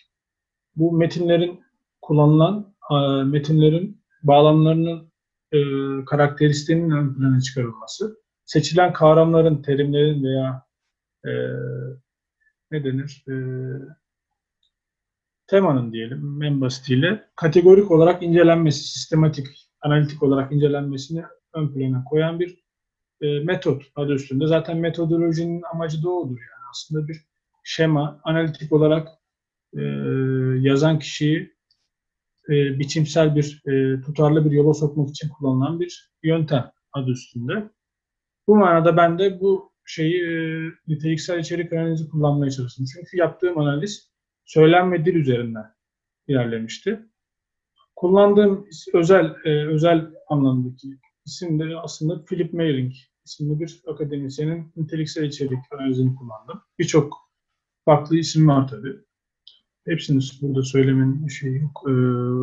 Bu 0.76 0.92
metinlerin 0.92 1.60
kullanılan 2.02 2.74
e, 2.90 3.24
metinlerin 3.24 4.02
bağlamlarının 4.22 5.12
e, 5.52 5.58
karakteristiğinin 6.04 6.90
ön 6.90 7.14
plana 7.14 7.40
çıkarılması, 7.40 8.18
seçilen 8.44 8.92
kavramların, 8.92 9.62
terimlerin 9.62 10.24
veya 10.24 10.62
e, 11.24 11.32
ne 12.70 12.84
denir, 12.84 13.24
e, 13.28 13.34
temanın 15.46 15.92
diyelim 15.92 16.42
en 16.42 16.60
basitiyle 16.60 17.24
kategorik 17.36 17.90
olarak 17.90 18.22
incelenmesi, 18.22 18.88
sistematik, 18.88 19.46
analitik 19.80 20.22
olarak 20.22 20.52
incelenmesini 20.52 21.24
ön 21.54 21.68
plana 21.68 22.04
koyan 22.04 22.40
bir 22.40 22.67
e, 23.20 23.40
metot 23.40 23.82
adı 23.96 24.14
üstünde. 24.14 24.46
Zaten 24.46 24.78
metodolojinin 24.78 25.62
amacı 25.72 26.02
da 26.02 26.10
odur 26.10 26.38
yani 26.38 26.68
aslında 26.70 27.08
bir 27.08 27.16
şema, 27.64 28.20
analitik 28.24 28.72
olarak 28.72 29.08
e, 29.76 29.82
yazan 30.60 30.98
kişiyi 30.98 31.52
e, 32.48 32.78
biçimsel 32.78 33.36
bir, 33.36 33.62
e, 33.66 34.00
tutarlı 34.00 34.44
bir 34.44 34.50
yola 34.50 34.74
sokmak 34.74 35.10
için 35.10 35.28
kullanılan 35.28 35.80
bir 35.80 36.12
yöntem 36.22 36.72
adı 36.92 37.10
üstünde. 37.10 37.70
Bu 38.46 38.56
manada 38.56 38.96
ben 38.96 39.18
de 39.18 39.40
bu 39.40 39.72
şeyi 39.84 40.22
e, 40.22 40.62
niteliksel 40.88 41.38
içerik 41.38 41.72
analizi 41.72 42.08
kullanmaya 42.08 42.50
çalıştım. 42.50 42.86
Çünkü 42.94 43.16
yaptığım 43.16 43.58
analiz 43.58 44.10
söylem 44.44 44.92
ve 44.92 45.04
dil 45.04 45.14
üzerinden 45.14 45.64
ilerlemişti. 46.28 47.00
Kullandığım 47.96 48.66
özel 48.94 49.34
e, 49.44 49.66
özel 49.66 50.10
anlamdaki 50.28 50.88
isim 51.28 51.58
de 51.58 51.76
aslında 51.76 52.24
Philip 52.24 52.52
Meiring 52.52 52.92
isimli 53.24 53.60
bir 53.60 53.82
akademisyenin 53.86 54.72
niteliksel 54.76 55.24
içerik 55.24 55.58
analizini 55.72 56.16
kullandım. 56.16 56.62
Birçok 56.78 57.16
farklı 57.84 58.16
isim 58.16 58.48
var 58.48 58.68
tabii. 58.68 58.96
Hepsini 59.86 60.20
burada 60.42 60.62
söylemenin 60.62 61.28
şeyi 61.28 61.60
yok. 61.60 61.82
E, 61.86 61.92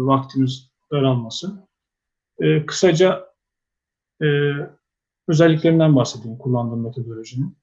vaktimiz 0.06 0.72
daralmasın. 0.92 1.68
E, 2.40 2.66
kısaca 2.66 3.26
e, 4.22 4.28
özelliklerinden 5.28 5.96
bahsedeyim 5.96 6.38
kullandığım 6.38 6.84
metodolojinin. 6.84 7.58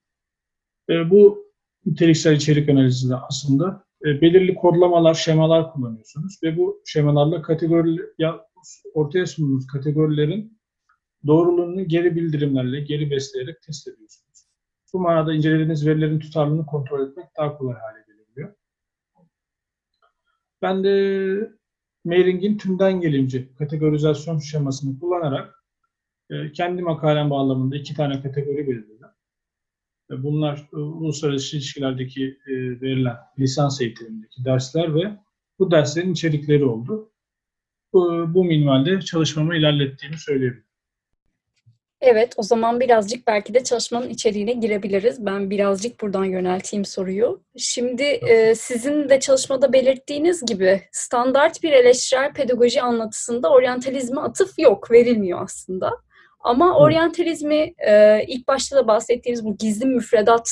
E, 0.90 1.10
bu 1.10 1.52
niteliksel 1.86 2.36
içerik 2.36 2.68
analizinde 2.68 3.16
aslında 3.16 3.84
e, 4.04 4.20
belirli 4.20 4.54
kodlamalar, 4.54 5.14
şemalar 5.14 5.72
kullanıyorsunuz 5.72 6.38
ve 6.42 6.56
bu 6.56 6.82
şemalarla 6.86 7.42
kategori 7.42 8.00
ya, 8.18 8.46
ortaya 8.94 9.26
sunduğunuz 9.26 9.66
kategorilerin 9.66 10.61
doğruluğunu 11.26 11.88
geri 11.88 12.16
bildirimlerle, 12.16 12.80
geri 12.80 13.10
besleyerek 13.10 13.62
test 13.62 13.88
ediyorsunuz. 13.88 14.46
Bu 14.92 15.00
manada 15.00 15.34
incelediğiniz 15.34 15.86
verilerin 15.86 16.18
tutarlılığını 16.18 16.66
kontrol 16.66 17.08
etmek 17.08 17.26
daha 17.36 17.58
kolay 17.58 17.74
hale 17.74 18.04
gelebiliyor. 18.06 18.54
Ben 20.62 20.84
de 20.84 21.52
Meiring'in 22.04 22.58
tümden 22.58 23.00
gelimci 23.00 23.54
kategorizasyon 23.54 24.38
şemasını 24.38 24.98
kullanarak 25.00 25.64
e, 26.30 26.52
kendi 26.52 26.82
makalem 26.82 27.30
bağlamında 27.30 27.76
iki 27.76 27.94
tane 27.94 28.22
kategori 28.22 28.68
belirledim. 28.68 29.06
E, 30.10 30.22
bunlar 30.22 30.68
e, 30.72 30.76
uluslararası 30.76 31.56
ilişkilerdeki 31.56 32.38
verilen 32.82 33.16
lisans 33.38 33.80
eğitimindeki 33.80 34.44
dersler 34.44 34.94
ve 34.94 35.18
bu 35.58 35.70
derslerin 35.70 36.12
içerikleri 36.12 36.64
oldu. 36.64 37.08
Bu, 37.92 38.44
minvalde 38.44 39.00
çalışmamı 39.00 39.56
ilerlettiğimi 39.56 40.18
söyleyebilirim. 40.18 40.71
Evet, 42.04 42.34
o 42.36 42.42
zaman 42.42 42.80
birazcık 42.80 43.26
belki 43.26 43.54
de 43.54 43.64
çalışmanın 43.64 44.08
içeriğine 44.08 44.52
girebiliriz. 44.52 45.26
Ben 45.26 45.50
birazcık 45.50 46.00
buradan 46.00 46.24
yönelteyim 46.24 46.84
soruyu. 46.84 47.42
Şimdi 47.56 48.02
e, 48.02 48.54
sizin 48.54 49.08
de 49.08 49.20
çalışmada 49.20 49.72
belirttiğiniz 49.72 50.46
gibi 50.46 50.82
standart 50.92 51.62
bir 51.62 51.72
eleştirel 51.72 52.32
pedagoji 52.32 52.82
anlatısında 52.82 53.50
oryantalizme 53.50 54.20
atıf 54.20 54.58
yok, 54.58 54.90
verilmiyor 54.90 55.42
aslında. 55.42 55.90
Ama 56.40 56.78
oryantalizmi 56.78 57.74
e, 57.78 58.24
ilk 58.26 58.48
başta 58.48 58.76
da 58.76 58.86
bahsettiğimiz 58.86 59.44
bu 59.44 59.56
gizli 59.56 59.86
müfredat 59.86 60.50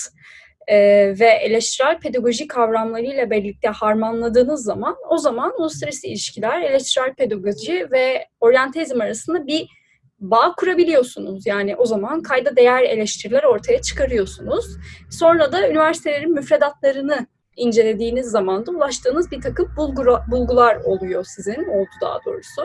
e, 0.66 0.76
ve 1.21 1.28
eleştirel 1.28 1.99
pedagoji 1.99 2.47
kavramlarıyla 2.49 3.30
birlikte 3.30 3.69
harmanladığınız 3.69 4.64
zaman 4.64 4.97
o 5.09 5.19
zaman 5.19 5.61
uluslararası 5.61 6.07
ilişkiler, 6.07 6.62
eleştirel 6.62 7.14
pedagoji 7.14 7.88
ve 7.92 8.26
oryantalizm 8.40 9.00
arasında 9.00 9.47
bir 9.47 9.80
bağ 10.21 10.55
kurabiliyorsunuz. 10.57 11.47
Yani 11.47 11.77
o 11.77 11.87
zaman 11.87 12.23
kayda 12.23 12.57
değer 12.57 12.83
eleştiriler 12.83 13.43
ortaya 13.43 13.83
çıkarıyorsunuz. 13.83 14.67
Sonra 15.11 15.53
da 15.53 15.69
üniversitelerin 15.69 16.33
müfredatlarını 16.33 17.27
incelediğiniz 17.57 18.27
zaman 18.27 18.67
da 18.67 18.71
ulaştığınız 18.71 19.31
bir 19.31 19.41
takım 19.41 19.69
bulgura, 19.77 20.25
bulgular 20.31 20.77
oluyor 20.77 21.25
sizin, 21.25 21.65
oldu 21.65 21.91
daha 22.03 22.19
doğrusu. 22.27 22.62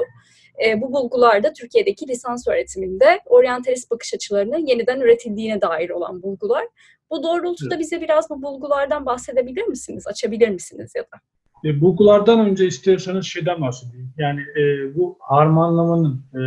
E, 0.66 0.82
bu 0.82 0.94
bulgular 0.94 1.44
da 1.44 1.54
Türkiye'deki 1.54 2.08
lisans 2.08 2.48
öğretiminde 2.48 3.20
oryantalist 3.26 3.92
bakış 3.92 4.14
açılarının 4.14 4.66
yeniden 4.66 5.00
üretildiğine 5.00 5.62
dair 5.62 5.90
olan 5.90 6.24
bulgular. 6.24 6.68
Bu 7.10 7.24
doğrultuda 7.24 7.80
bize 7.80 8.02
biraz 8.02 8.30
bu 8.30 8.42
bulgulardan 8.42 9.06
bahsedebilir 9.06 9.64
misiniz, 9.64 10.08
açabilir 10.08 10.50
misiniz 10.50 10.94
ya 10.96 11.04
da? 11.04 11.18
E, 11.66 11.82
bulgulardan 11.82 12.40
önce 12.40 12.68
istiyorsanız 12.68 13.26
şeyden 13.26 13.62
bahsedeyim. 13.62 14.14
Yani 14.18 14.42
e, 14.42 14.96
bu 14.96 15.18
harmanlamanın, 15.20 16.26
e, 16.36 16.40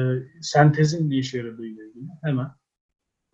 sentezin 0.42 1.10
ne 1.10 1.16
işe 1.16 1.38
yaradığı 1.38 1.66
ile 1.66 1.88
ilgili 1.88 2.04
hemen. 2.22 2.46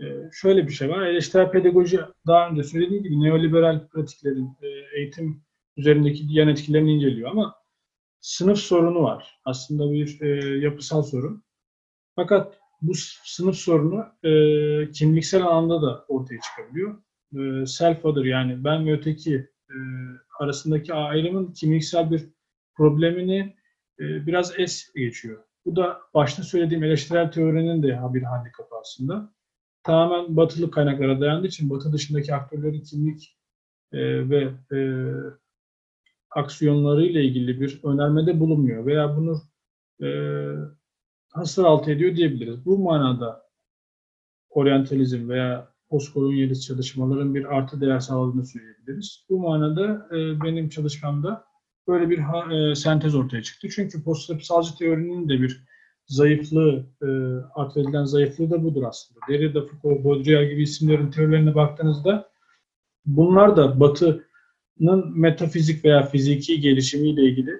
E, 0.00 0.04
şöyle 0.32 0.66
bir 0.66 0.72
şey 0.72 0.88
var. 0.88 1.06
Eleştirel 1.06 1.50
pedagoji 1.50 2.00
daha 2.26 2.48
önce 2.48 2.62
söylediğim 2.62 3.02
gibi 3.02 3.20
neoliberal 3.20 3.88
pratiklerin 3.88 4.56
e, 4.62 4.98
eğitim 4.98 5.42
üzerindeki 5.76 6.26
yan 6.28 6.48
etkilerini 6.48 6.92
inceliyor 6.92 7.30
ama 7.30 7.54
sınıf 8.20 8.58
sorunu 8.58 9.02
var. 9.02 9.40
Aslında 9.44 9.92
bir 9.92 10.20
e, 10.20 10.58
yapısal 10.58 11.02
sorun. 11.02 11.44
Fakat 12.16 12.58
bu 12.82 12.92
sınıf 13.24 13.56
sorunu 13.56 14.04
e, 14.22 14.90
kimliksel 14.90 15.42
alanda 15.42 15.82
da 15.82 16.04
ortaya 16.08 16.40
çıkabiliyor. 16.40 17.02
E, 17.32 17.38
self-other 17.66 18.28
yani 18.28 18.64
ben 18.64 18.86
ve 18.86 18.92
öteki 18.92 19.53
e, 19.70 19.76
arasındaki 20.40 20.94
ayrımın 20.94 21.52
kimliksel 21.52 22.10
bir 22.10 22.28
problemini 22.76 23.56
e, 24.00 24.26
biraz 24.26 24.58
es 24.58 24.92
geçiyor. 24.94 25.44
Bu 25.66 25.76
da 25.76 26.00
başta 26.14 26.42
söylediğim 26.42 26.84
eleştirel 26.84 27.32
teorinin 27.32 27.82
de 27.82 28.00
bir 28.14 28.22
handikapı 28.22 28.76
aslında. 28.80 29.34
Tamamen 29.82 30.36
batılı 30.36 30.70
kaynaklara 30.70 31.20
dayandığı 31.20 31.46
için 31.46 31.70
batı 31.70 31.92
dışındaki 31.92 32.34
aktörlerin 32.34 32.80
kimlik 32.80 33.38
e, 33.92 34.30
ve 34.30 34.52
e, 34.72 34.78
aksiyonlarıyla 36.30 37.20
ilgili 37.20 37.60
bir 37.60 37.80
önermede 37.84 38.40
bulunmuyor 38.40 38.86
veya 38.86 39.16
bunu 39.16 39.42
e, 40.02 40.08
hasır 41.32 41.64
altı 41.64 41.90
ediyor 41.90 42.16
diyebiliriz. 42.16 42.64
Bu 42.64 42.78
manada 42.78 43.48
oryantalizm 44.50 45.28
veya 45.28 45.73
postkolonyalist 45.88 46.62
çalışmaların 46.62 47.34
bir 47.34 47.44
artı 47.56 47.80
değer 47.80 48.00
sağladığını 48.00 48.46
söyleyebiliriz. 48.46 49.26
Bu 49.28 49.38
manada 49.38 50.08
e, 50.10 50.42
benim 50.42 50.68
çalışmamda 50.68 51.44
böyle 51.88 52.10
bir 52.10 52.18
ha, 52.18 52.54
e, 52.54 52.74
sentez 52.74 53.14
ortaya 53.14 53.42
çıktı. 53.42 53.68
Çünkü 53.74 54.04
postapsalcı 54.04 54.78
teorinin 54.78 55.28
de 55.28 55.40
bir 55.42 55.64
zayıflığı, 56.06 56.86
e, 57.02 57.08
atfedilen 57.54 58.04
zayıflığı 58.04 58.50
da 58.50 58.64
budur 58.64 58.82
aslında. 58.82 59.20
Derrida, 59.28 59.66
Foucault, 59.66 60.04
Baudrillard 60.04 60.50
gibi 60.50 60.62
isimlerin 60.62 61.10
teorilerine 61.10 61.54
baktığınızda 61.54 62.30
bunlar 63.06 63.56
da 63.56 63.80
Batı'nın 63.80 65.18
metafizik 65.18 65.84
veya 65.84 66.02
fiziki 66.02 66.60
gelişimiyle 66.60 67.22
ilgili 67.22 67.50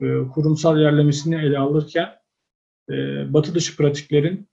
e, 0.00 0.28
kurumsal 0.34 0.80
yerlemesini 0.80 1.34
ele 1.34 1.58
alırken 1.58 2.08
e, 2.90 2.94
Batı 3.32 3.54
dışı 3.54 3.76
pratiklerin 3.76 4.49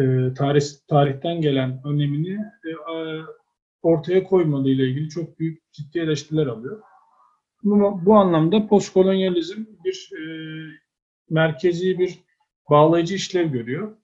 e, 0.00 0.34
tarih, 0.34 0.62
tarihten 0.88 1.40
gelen 1.40 1.80
önemini 1.84 2.32
e, 2.34 2.70
ortaya 3.82 4.24
koymadığı 4.24 4.68
ile 4.68 4.88
ilgili 4.88 5.08
çok 5.08 5.38
büyük 5.38 5.72
ciddi 5.72 5.98
eleştiriler 5.98 6.46
alıyor. 6.46 6.82
Bu, 7.64 8.00
bu 8.06 8.14
anlamda 8.14 8.66
postkolonyalizm 8.66 9.64
bir 9.84 10.10
e, 10.18 10.22
merkezi 11.30 11.98
bir 11.98 12.18
bağlayıcı 12.70 13.14
işlev 13.14 13.46
görüyor. 13.46 13.96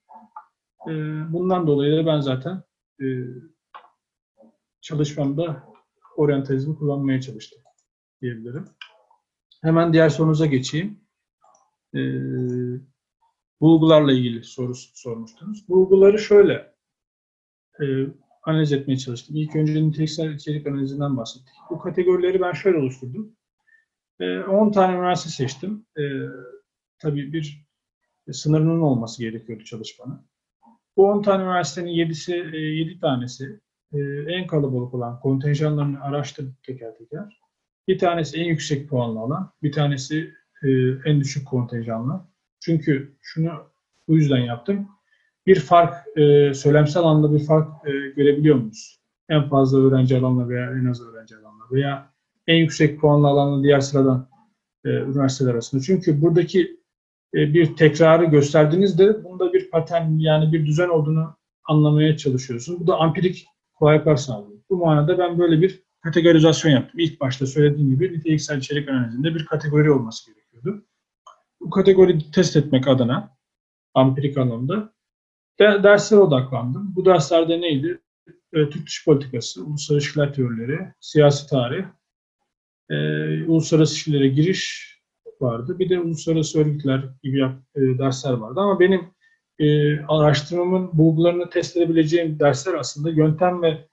E, 0.87 0.93
bundan 1.33 1.67
dolayı 1.67 1.97
da 1.97 2.05
ben 2.05 2.19
zaten 2.19 2.63
e, 3.01 3.07
çalışmamda 4.81 5.63
oryantalizmi 6.17 6.75
kullanmaya 6.75 7.21
çalıştım 7.21 7.61
diyebilirim. 8.21 8.65
Hemen 9.61 9.93
diğer 9.93 10.09
sorunuza 10.09 10.45
geçeyim. 10.45 10.99
E, 11.95 11.99
bulgularla 13.61 14.11
ilgili 14.13 14.43
soru 14.43 14.75
sormuştunuz. 14.75 15.69
Bulguları 15.69 16.19
şöyle 16.19 16.73
e, 17.81 17.85
analiz 18.43 18.73
etmeye 18.73 18.97
çalıştım. 18.97 19.35
İlk 19.35 19.55
önce 19.55 19.87
niteliksel 19.87 20.33
içerik 20.33 20.67
analizinden 20.67 21.17
bahsettik. 21.17 21.53
Bu 21.69 21.79
kategorileri 21.79 22.41
ben 22.41 22.53
şöyle 22.53 22.77
oluşturdum. 22.77 23.35
E, 24.19 24.39
10 24.39 24.71
tane 24.71 24.93
üniversite 24.93 25.29
seçtim. 25.29 25.85
E, 25.97 26.03
tabii 26.99 27.33
bir 27.33 27.65
sınırının 28.31 28.81
olması 28.81 29.23
gerekiyordu 29.23 29.63
çalışmanın. 29.63 30.29
Bu 30.97 31.05
10 31.05 31.21
tane 31.21 31.43
üniversitenin 31.43 31.91
7'si, 31.91 32.55
7 32.55 32.99
tanesi 32.99 33.59
e, 33.93 33.99
en 34.27 34.47
kalabalık 34.47 34.93
olan 34.93 35.19
kontenjanlarını 35.19 36.01
araştırdık 36.01 36.63
teker 36.63 36.97
teker. 36.97 37.39
Bir 37.87 37.99
tanesi 37.99 38.37
en 38.37 38.45
yüksek 38.45 38.89
puanlı 38.89 39.19
olan, 39.19 39.53
bir 39.63 39.71
tanesi 39.71 40.33
e, 40.63 40.69
en 41.05 41.19
düşük 41.19 41.47
kontenjanlı. 41.47 42.28
Çünkü 42.59 43.15
şunu 43.21 43.51
bu 44.07 44.17
yüzden 44.17 44.37
yaptım. 44.37 44.87
Bir 45.45 45.59
fark, 45.59 46.17
e, 46.17 46.53
söylemsel 46.53 47.03
anlamda 47.03 47.35
bir 47.35 47.45
fark 47.45 47.87
e, 47.87 47.91
görebiliyor 47.91 48.55
muyuz? 48.55 48.99
En 49.29 49.49
fazla 49.49 49.77
öğrenci 49.79 50.17
alanla 50.17 50.49
veya 50.49 50.71
en 50.71 50.85
az 50.85 51.01
öğrenci 51.01 51.35
alanla 51.35 51.63
veya 51.71 52.13
en 52.47 52.55
yüksek 52.55 52.99
puanlı 52.99 53.27
alanla 53.27 53.63
diğer 53.63 53.79
sıradan 53.79 54.29
e, 54.85 54.89
üniversiteler 54.89 55.51
arasında. 55.51 55.81
Çünkü 55.81 56.21
buradaki 56.21 56.79
e, 57.33 57.53
bir 57.53 57.75
tekrarı 57.75 58.25
gösterdiğinizde 58.25 59.23
bunda 59.23 59.53
bir 59.53 59.69
patern 59.69 60.17
yani 60.17 60.53
bir 60.53 60.65
düzen 60.65 60.89
olduğunu 60.89 61.35
anlamaya 61.63 62.17
çalışıyorsunuz. 62.17 62.79
Bu 62.79 62.87
da 62.87 62.97
ampirik 62.97 63.45
kolaylıklar 63.73 64.15
sağlıyor. 64.15 64.59
Bu 64.69 64.77
manada 64.77 65.17
ben 65.17 65.39
böyle 65.39 65.61
bir 65.61 65.83
kategorizasyon 66.03 66.71
yaptım. 66.71 66.99
İlk 66.99 67.21
başta 67.21 67.45
söylediğim 67.45 67.89
gibi 67.89 68.13
niteliksel 68.13 68.57
içerik 68.57 68.89
analizinde 68.89 69.35
bir 69.35 69.45
kategori 69.45 69.91
olması 69.91 70.31
gerekiyordu. 70.31 70.85
Bu 71.69 71.73
kategori 71.73 72.31
test 72.31 72.55
etmek 72.55 72.87
adına 72.87 73.37
ampirik 73.93 74.37
anlamda 74.37 74.93
de, 75.59 75.83
derslere 75.83 76.19
odaklandım. 76.19 76.93
Bu 76.95 77.05
derslerde 77.05 77.61
neydi? 77.61 78.01
E, 78.53 78.69
Türk 78.69 78.87
dış 78.87 79.05
politikası, 79.05 79.65
uluslararası 79.65 79.93
ilişkiler 79.93 80.33
teorileri, 80.33 80.79
siyasi 80.99 81.49
tarih, 81.49 81.85
e, 82.89 82.95
uluslararası 83.43 83.93
ilişkilere 83.93 84.27
giriş 84.27 84.93
vardı. 85.41 85.79
Bir 85.79 85.89
de 85.89 85.99
uluslararası 85.99 86.59
örgütler 86.59 87.03
gibi 87.23 87.39
yap, 87.39 87.55
e, 87.75 87.81
dersler 87.81 88.33
vardı. 88.33 88.59
Ama 88.59 88.79
benim 88.79 89.01
e, 89.59 89.99
araştırmamın 89.99 90.89
bulgularını 90.93 91.49
test 91.49 91.77
edebileceğim 91.77 92.39
dersler 92.39 92.73
aslında 92.73 93.09
yöntem 93.09 93.61
ve 93.61 93.87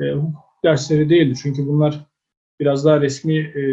e, 0.00 0.12
hukuk 0.12 0.64
dersleri 0.64 1.10
değildi. 1.10 1.38
Çünkü 1.42 1.66
bunlar 1.66 2.06
biraz 2.60 2.84
daha 2.84 3.00
resmi 3.00 3.38
e, 3.38 3.64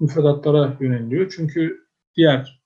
müfredatlara 0.00 0.76
yöneliyor. 0.80 1.32
Çünkü 1.36 1.86
diğer 2.16 2.62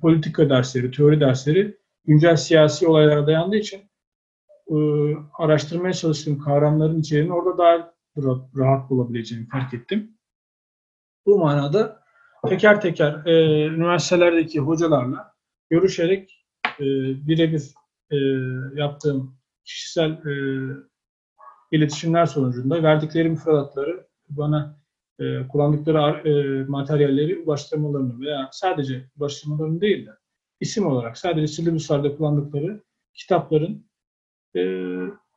politika 0.00 0.50
dersleri, 0.50 0.90
teori 0.90 1.20
dersleri 1.20 1.76
güncel 2.04 2.36
siyasi 2.36 2.86
olaylara 2.86 3.26
dayandığı 3.26 3.56
için 3.56 3.82
e, 4.70 4.76
araştırmaya 5.38 5.92
çalıştığım 5.92 6.38
kavramların 6.38 7.00
içeriğini 7.00 7.32
orada 7.32 7.58
daha 7.58 7.94
rahat 8.56 8.90
bulabileceğimi 8.90 9.48
fark 9.48 9.74
ettim. 9.74 10.18
Bu 11.26 11.38
manada 11.38 12.02
teker 12.48 12.80
teker 12.80 13.26
e, 13.26 13.64
üniversitelerdeki 13.66 14.60
hocalarla 14.60 15.34
görüşerek 15.70 16.46
e, 16.80 16.84
birebir 17.26 17.74
e, 18.10 18.16
yaptığım 18.80 19.36
kişisel 19.64 20.10
e, 20.10 20.34
iletişimler 21.72 22.26
sonucunda 22.26 22.82
verdikleri 22.82 23.28
müfredatları 23.28 24.06
bana 24.28 24.81
e, 25.20 25.48
kullandıkları 25.48 26.28
e, 26.28 26.64
materyalleri 26.64 27.38
ulaştırmalarını 27.38 28.20
veya 28.20 28.48
sadece 28.52 29.10
ulaştırmalarını 29.18 29.80
değil 29.80 30.06
de 30.06 30.10
isim 30.60 30.86
olarak 30.86 31.18
sadece 31.18 31.46
Silibuslarda 31.46 32.16
kullandıkları 32.16 32.82
kitapların 33.14 33.86
e, 34.56 34.62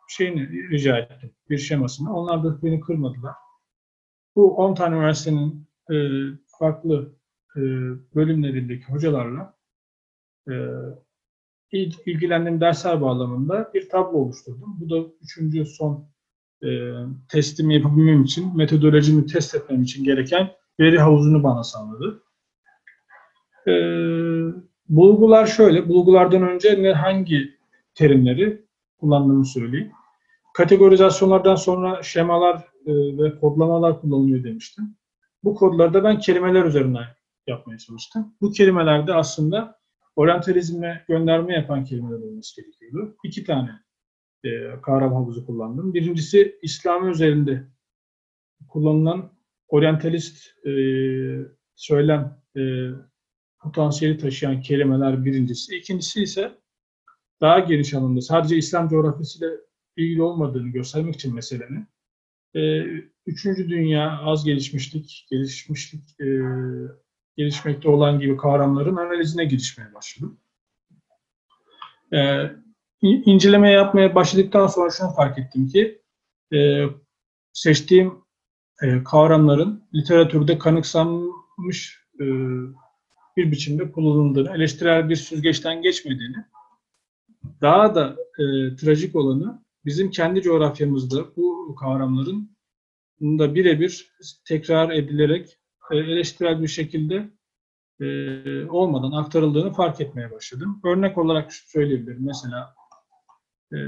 şeyini 0.07 0.69
rica 0.69 0.97
ettim, 0.97 1.31
bir 1.49 1.57
şemasını. 1.57 2.15
Onlar 2.17 2.43
da 2.43 2.63
beni 2.63 2.79
kırmadılar. 2.79 3.33
Bu 4.35 4.55
10 4.55 4.75
tane 4.75 4.95
üniversitenin 4.95 5.67
e, 5.91 5.95
farklı 6.59 7.15
e, 7.55 7.61
bölümlerindeki 8.15 8.85
hocalarla 8.85 9.57
e, 10.49 10.53
ilgilendiğim 12.05 12.61
dersler 12.61 13.01
bağlamında 13.01 13.71
bir 13.73 13.89
tablo 13.89 14.17
oluşturdum. 14.17 14.77
Bu 14.79 14.89
da 14.89 15.09
üçüncü 15.21 15.65
son 15.65 16.09
e, 16.65 16.69
testimi 17.29 17.75
yapabilmem 17.75 18.23
için, 18.23 18.57
metodolojimi 18.57 19.25
test 19.25 19.55
etmem 19.55 19.81
için 19.81 20.03
gereken 20.03 20.51
veri 20.79 20.99
havuzunu 20.99 21.43
bana 21.43 21.63
sağladı. 21.63 22.23
E, 23.67 23.73
bulgular 24.89 25.45
şöyle, 25.45 25.89
bulgulardan 25.89 26.41
önce 26.41 26.83
ne 26.83 26.93
hangi 26.93 27.55
terimleri 27.93 28.65
kullandığımı 28.99 29.45
söyleyeyim. 29.45 29.91
Kategorizasyonlardan 30.53 31.55
sonra 31.55 32.03
şemalar 32.03 32.55
e, 32.85 32.93
ve 33.17 33.39
kodlamalar 33.39 34.01
kullanılıyor 34.01 34.43
demiştim. 34.43 34.95
Bu 35.43 35.55
kodlarda 35.55 36.03
ben 36.03 36.19
kelimeler 36.19 36.65
üzerinden 36.65 37.05
yapmaya 37.47 37.77
çalıştım. 37.77 38.33
Bu 38.41 38.51
kelimelerde 38.51 39.13
aslında 39.13 39.79
oryantalizme 40.15 41.05
gönderme 41.07 41.53
yapan 41.53 41.83
kelimeler 41.83 42.17
olması 42.17 42.61
gerekiyordu. 42.61 43.15
İki 43.23 43.43
tane 43.43 43.69
e, 44.45 44.81
kavram 44.81 45.13
havuzu 45.13 45.45
kullandım. 45.45 45.93
Birincisi 45.93 46.59
İslam 46.61 47.09
üzerinde 47.09 47.67
kullanılan 48.67 49.31
oryantalist 49.67 50.65
e, 50.67 50.71
söylem 51.75 52.41
e, 52.57 52.89
potansiyeli 53.59 54.17
taşıyan 54.17 54.61
kelimeler 54.61 55.25
birincisi. 55.25 55.75
İkincisi 55.77 56.23
ise 56.23 56.57
daha 57.41 57.59
geniş 57.59 57.93
anlamda 57.93 58.21
sadece 58.21 58.57
İslam 58.57 58.89
coğrafyasıyla 58.89 59.49
ilgili 59.97 60.21
olmadığını 60.21 60.69
göstermek 60.69 61.15
için 61.15 61.35
meselenin 61.35 61.87
e, 62.55 62.81
üçüncü 63.25 63.69
dünya, 63.69 64.19
az 64.23 64.45
gelişmişlik, 64.45 65.27
gelişmişlik, 65.31 66.19
e, 66.19 66.25
gelişmekte 67.37 67.89
olan 67.89 68.19
gibi 68.19 68.37
kavramların 68.37 68.95
analizine 68.95 69.45
girişmeye 69.45 69.93
başladım. 69.93 70.39
E, 72.13 72.51
inceleme 73.09 73.71
yapmaya 73.71 74.15
başladıktan 74.15 74.67
sonra 74.67 74.89
şunu 74.89 75.11
fark 75.11 75.39
ettim 75.39 75.67
ki 75.67 76.01
e, 76.53 76.85
seçtiğim 77.53 78.13
e, 78.81 79.03
kavramların 79.03 79.83
literatürde 79.95 80.57
kanıksanmış 80.57 81.99
e, 82.19 82.25
bir 83.37 83.51
biçimde 83.51 83.91
kullanıldığını, 83.91 84.55
eleştirel 84.55 85.09
bir 85.09 85.15
süzgeçten 85.15 85.81
geçmediğini, 85.81 86.45
daha 87.61 87.95
da 87.95 88.15
e, 88.39 88.75
trajik 88.75 89.15
olanı 89.15 89.65
bizim 89.85 90.11
kendi 90.11 90.41
coğrafyamızda 90.41 91.35
bu 91.35 91.75
kavramların 91.75 92.57
da 93.21 93.55
birebir 93.55 94.11
tekrar 94.47 94.89
edilerek 94.89 95.57
e, 95.91 95.97
eleştirel 95.97 96.61
bir 96.61 96.67
şekilde 96.67 97.29
e, 97.99 98.05
olmadan 98.65 99.11
aktarıldığını 99.11 99.73
fark 99.73 100.01
etmeye 100.01 100.31
başladım. 100.31 100.81
Örnek 100.85 101.17
olarak 101.17 101.53
söyleyebilirim. 101.53 102.25
Mesela 102.25 102.75
e, 103.75 103.79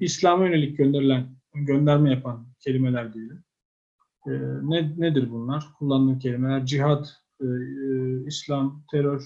İslam'a 0.00 0.46
yönelik 0.46 0.78
gönderilen, 0.78 1.26
gönderme 1.54 2.10
yapan 2.10 2.46
kelimeler 2.60 3.14
diyelim. 3.14 3.44
E, 4.26 4.32
ne, 4.62 4.94
nedir 4.96 5.30
bunlar? 5.30 5.64
Kullanılan 5.78 6.18
kelimeler 6.18 6.66
cihad, 6.66 7.06
e, 7.40 7.46
İslam, 8.26 8.84
terör, 8.90 9.22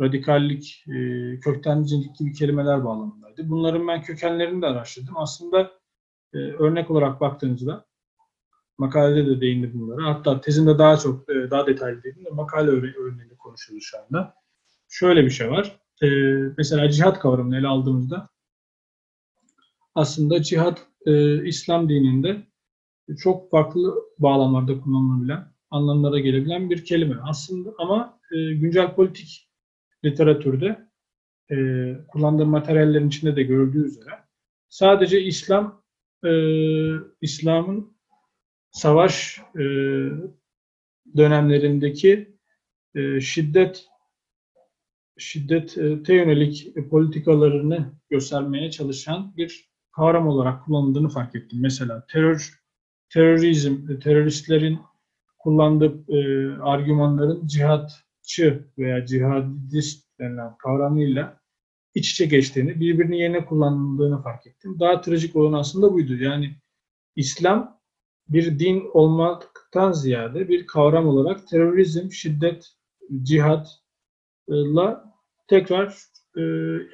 radikallik, 0.00 0.84
e, 0.88 1.40
köktencilik 1.40 2.16
gibi 2.18 2.32
kelimeler 2.32 2.84
bağlamındaydı. 2.84 3.50
Bunların 3.50 3.88
ben 3.88 4.02
kökenlerini 4.02 4.62
de 4.62 4.66
araştırdım. 4.66 5.16
Aslında 5.16 5.70
e, 6.34 6.38
örnek 6.38 6.90
olarak 6.90 7.20
baktığınızda 7.20 7.86
makalede 8.78 9.26
de 9.26 9.40
değindim 9.40 9.72
bunlara. 9.74 10.14
Hatta 10.14 10.40
tezimde 10.40 10.78
daha 10.78 10.96
çok, 10.96 11.30
e, 11.30 11.50
daha 11.50 11.66
detaylı 11.66 12.02
değindim 12.02 12.24
de 12.24 12.30
makale 12.30 12.70
örneğinde 12.70 13.36
konuşuyoruz 13.38 13.84
şu 13.84 13.98
anda. 13.98 14.34
Şöyle 14.88 15.24
bir 15.24 15.30
şey 15.30 15.50
var. 15.50 15.80
E, 16.02 16.08
mesela 16.58 16.90
cihat 16.90 17.18
kavramını 17.18 17.56
ele 17.58 17.66
aldığımızda 17.66 18.28
aslında 19.98 20.42
cihat 20.42 20.86
e, 21.06 21.44
İslam 21.46 21.88
dininde 21.88 22.46
çok 23.18 23.50
farklı 23.50 23.94
bağlamlarda 24.18 24.80
kullanılabilen, 24.80 25.52
anlamlara 25.70 26.18
gelebilen 26.18 26.70
bir 26.70 26.84
kelime. 26.84 27.16
Aslında 27.22 27.70
ama 27.78 28.20
e, 28.32 28.54
güncel 28.54 28.94
politik 28.94 29.50
literatürde 30.04 30.88
e, 31.50 31.56
kullandığım 32.08 32.48
materyallerin 32.48 33.08
içinde 33.08 33.36
de 33.36 33.42
görüldüğü 33.42 33.84
üzere 33.84 34.14
sadece 34.68 35.22
İslam 35.22 35.82
e, 36.24 36.30
İslam'ın 37.20 37.96
savaş 38.70 39.40
e, 39.54 39.62
dönemlerindeki 41.16 42.38
e, 42.94 43.20
şiddet 43.20 43.86
şiddete 45.18 46.14
yönelik 46.14 46.74
politikalarını 46.90 47.92
göstermeye 48.10 48.70
çalışan 48.70 49.36
bir 49.36 49.68
kavram 49.98 50.28
olarak 50.28 50.64
kullanıldığını 50.64 51.08
fark 51.08 51.34
ettim. 51.34 51.58
Mesela 51.62 52.06
terör, 52.10 52.60
terörizm, 53.08 53.98
teröristlerin 53.98 54.78
kullandığı 55.38 56.04
e, 56.08 56.18
argümanların 56.62 57.46
cihatçı 57.46 58.68
veya 58.78 59.06
cihadist 59.06 60.18
denilen 60.18 60.56
kavramıyla 60.56 61.40
iç 61.94 62.10
içe 62.12 62.26
geçtiğini, 62.26 62.80
birbirinin 62.80 63.16
yerine 63.16 63.44
kullanıldığını 63.44 64.22
fark 64.22 64.46
ettim. 64.46 64.76
Daha 64.80 65.00
trajik 65.00 65.36
olan 65.36 65.52
aslında 65.52 65.92
buydu. 65.92 66.14
Yani 66.16 66.56
İslam 67.16 67.78
bir 68.28 68.58
din 68.58 68.90
olmaktan 68.92 69.92
ziyade 69.92 70.48
bir 70.48 70.66
kavram 70.66 71.08
olarak 71.08 71.48
terörizm, 71.48 72.12
şiddet, 72.12 72.66
cihatla 73.22 75.14
tekrar 75.48 75.96
e, 76.36 76.42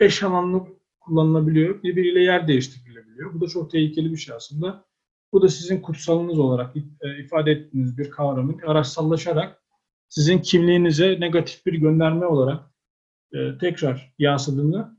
eş 0.04 0.22
anlamlı 0.22 0.66
kullanılabiliyor. 1.04 1.82
Birbiriyle 1.82 2.22
yer 2.22 2.48
değiştirilebiliyor. 2.48 3.34
Bu 3.34 3.40
da 3.40 3.46
çok 3.46 3.70
tehlikeli 3.70 4.12
bir 4.12 4.16
şey 4.16 4.34
aslında. 4.34 4.84
Bu 5.32 5.42
da 5.42 5.48
sizin 5.48 5.80
kutsalınız 5.80 6.38
olarak 6.38 6.76
e, 6.76 7.18
ifade 7.24 7.50
ettiğiniz 7.50 7.98
bir 7.98 8.10
kavramın 8.10 8.58
araçsallaşarak 8.66 9.62
sizin 10.08 10.38
kimliğinize 10.38 11.20
negatif 11.20 11.66
bir 11.66 11.72
gönderme 11.72 12.26
olarak 12.26 12.62
e, 13.32 13.58
tekrar 13.58 14.14
yansıdığını 14.18 14.98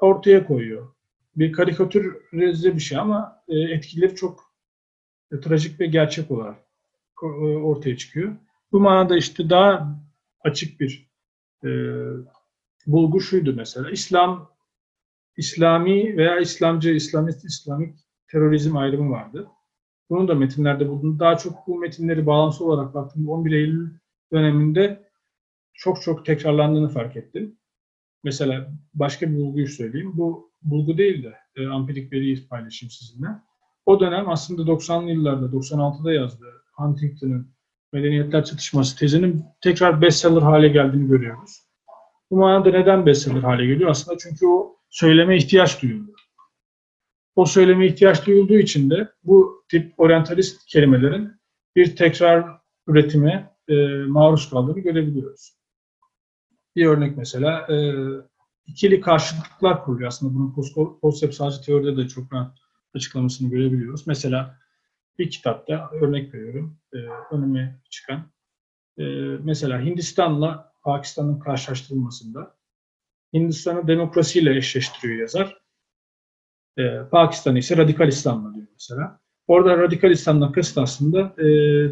ortaya 0.00 0.46
koyuyor. 0.46 0.94
Bir 1.36 1.52
karikatürize 1.52 2.74
bir 2.74 2.80
şey 2.80 2.98
ama 2.98 3.42
e, 3.48 3.58
etkileri 3.58 4.14
çok 4.14 4.54
trajik 5.42 5.80
ve 5.80 5.86
gerçek 5.86 6.30
olarak 6.30 6.58
ortaya 7.62 7.96
çıkıyor. 7.96 8.36
Bu 8.72 8.80
manada 8.80 9.16
işte 9.16 9.50
daha 9.50 10.00
açık 10.40 10.80
bir 10.80 11.10
e, 11.64 11.68
bulgu 12.86 13.20
şuydu 13.20 13.54
mesela. 13.56 13.90
İslam 13.90 14.50
İslami 15.40 16.16
veya 16.16 16.38
İslamcı, 16.38 16.90
İslamist, 16.90 17.44
İslamik 17.44 17.94
terörizm 18.30 18.76
ayrımı 18.76 19.10
vardı. 19.10 19.48
Bunu 20.10 20.28
da 20.28 20.34
metinlerde 20.34 20.88
buldum. 20.88 21.18
Daha 21.18 21.36
çok 21.36 21.66
bu 21.66 21.78
metinleri 21.78 22.26
bağlantısı 22.26 22.64
olarak 22.64 22.94
baktım. 22.94 23.28
11 23.28 23.52
Eylül 23.52 23.90
döneminde 24.32 25.10
çok 25.74 26.02
çok 26.02 26.26
tekrarlandığını 26.26 26.88
fark 26.88 27.16
ettim. 27.16 27.58
Mesela 28.24 28.70
başka 28.94 29.30
bir 29.30 29.36
bulguyu 29.36 29.66
söyleyeyim. 29.66 30.12
Bu 30.14 30.52
bulgu 30.62 30.98
değil 30.98 31.22
de 31.22 31.34
e, 31.56 31.66
ampirik 31.66 32.12
veriyi 32.12 32.48
paylaşayım 32.48 32.90
sizinle. 32.90 33.28
O 33.86 34.00
dönem 34.00 34.28
aslında 34.28 34.62
90'lı 34.62 35.10
yıllarda, 35.10 35.46
96'da 35.46 36.12
yazdığı 36.12 36.62
Huntington'ın 36.72 37.54
Medeniyetler 37.92 38.44
Çatışması 38.44 38.98
tezinin 38.98 39.44
tekrar 39.60 40.02
bestseller 40.02 40.42
hale 40.42 40.68
geldiğini 40.68 41.08
görüyoruz. 41.08 41.62
Bu 42.30 42.36
manada 42.36 42.70
neden 42.70 43.06
bestseller 43.06 43.42
hale 43.42 43.66
geliyor? 43.66 43.90
Aslında 43.90 44.18
çünkü 44.18 44.46
o 44.46 44.69
söyleme 44.90 45.36
ihtiyaç 45.36 45.82
duyuluyor. 45.82 46.20
O 47.36 47.46
söyleme 47.46 47.86
ihtiyaç 47.86 48.26
duyulduğu 48.26 48.58
için 48.58 48.90
de 48.90 49.12
bu 49.24 49.64
tip 49.68 50.00
oryantalist 50.00 50.66
kelimelerin 50.66 51.32
bir 51.76 51.96
tekrar 51.96 52.60
üretime 52.86 53.56
e, 53.68 53.74
maruz 54.06 54.50
kaldığını 54.50 54.80
görebiliyoruz. 54.80 55.56
Bir 56.76 56.86
örnek 56.86 57.16
mesela 57.16 57.66
e, 57.72 57.94
ikili 58.66 59.00
karşıtlıklar 59.00 59.84
kuruluyor. 59.84 60.08
Aslında 60.08 60.34
bunun 60.34 60.54
post 61.00 61.66
teoride 61.66 61.96
de 61.96 62.08
çok 62.08 62.32
rahat 62.32 62.58
açıklamasını 62.94 63.50
görebiliyoruz. 63.50 64.06
Mesela 64.06 64.58
bir 65.18 65.30
kitapta 65.30 65.90
örnek 65.92 66.34
veriyorum 66.34 66.78
e, 66.92 66.98
önüme 67.30 67.80
çıkan 67.90 68.30
e, 68.98 69.04
mesela 69.42 69.80
Hindistan'la 69.80 70.72
Pakistan'ın 70.82 71.38
karşılaştırılmasında 71.38 72.59
Hindistan'ı 73.34 73.88
demokrasiyle 73.88 74.56
eşleştiriyor 74.56 75.20
yazar. 75.20 75.58
E, 76.78 76.82
Pakistan'ı 77.10 77.58
ise 77.58 77.76
radikal 77.76 78.08
İslam'la 78.08 78.54
diyor 78.54 78.66
mesela. 78.72 79.20
Orada 79.46 79.78
radikal 79.78 80.10
İslam'dan 80.10 80.52
kasıt 80.52 80.78
aslında 80.78 81.34
e, 81.38 81.46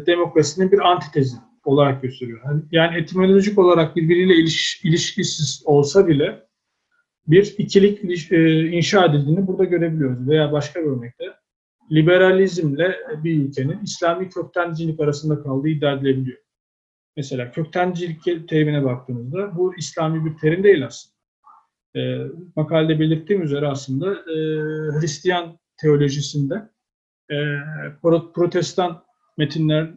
demokrasinin 0.05 0.71
bir 0.71 0.79
antitezi 0.79 1.37
olarak 1.65 2.01
gösteriyor. 2.01 2.61
Yani, 2.71 2.97
etimolojik 2.97 3.59
olarak 3.59 3.95
birbiriyle 3.95 4.35
iliş, 4.35 4.81
ilişkisiz 4.83 5.63
olsa 5.65 6.07
bile 6.07 6.47
bir 7.27 7.55
ikilik 7.57 8.31
e, 8.31 8.67
inşa 8.69 9.05
edildiğini 9.05 9.47
burada 9.47 9.63
görebiliyoruz. 9.63 10.27
Veya 10.27 10.51
başka 10.51 10.79
bir 10.79 10.85
örnekte 10.85 11.25
liberalizmle 11.91 12.97
bir 13.23 13.43
ülkenin 13.43 13.79
İslami 13.83 14.29
köktencilik 14.29 14.99
arasında 14.99 15.43
kaldığı 15.43 15.67
iddia 15.67 15.93
edilebiliyor. 15.93 16.37
Mesela 17.17 17.51
köktencilik 17.51 18.47
terimine 18.49 18.83
baktığımızda 18.83 19.57
bu 19.57 19.75
İslami 19.77 20.25
bir 20.25 20.37
terim 20.37 20.63
değil 20.63 20.85
aslında. 20.85 21.18
E, 21.95 22.17
makalede 22.55 22.99
belirttiğim 22.99 23.41
üzere 23.41 23.67
aslında 23.67 24.13
e, 24.13 24.35
Hristiyan 24.99 25.59
teolojisinde 25.77 26.69
e, 27.31 27.35
protestan 28.33 29.03
metinler 29.37 29.93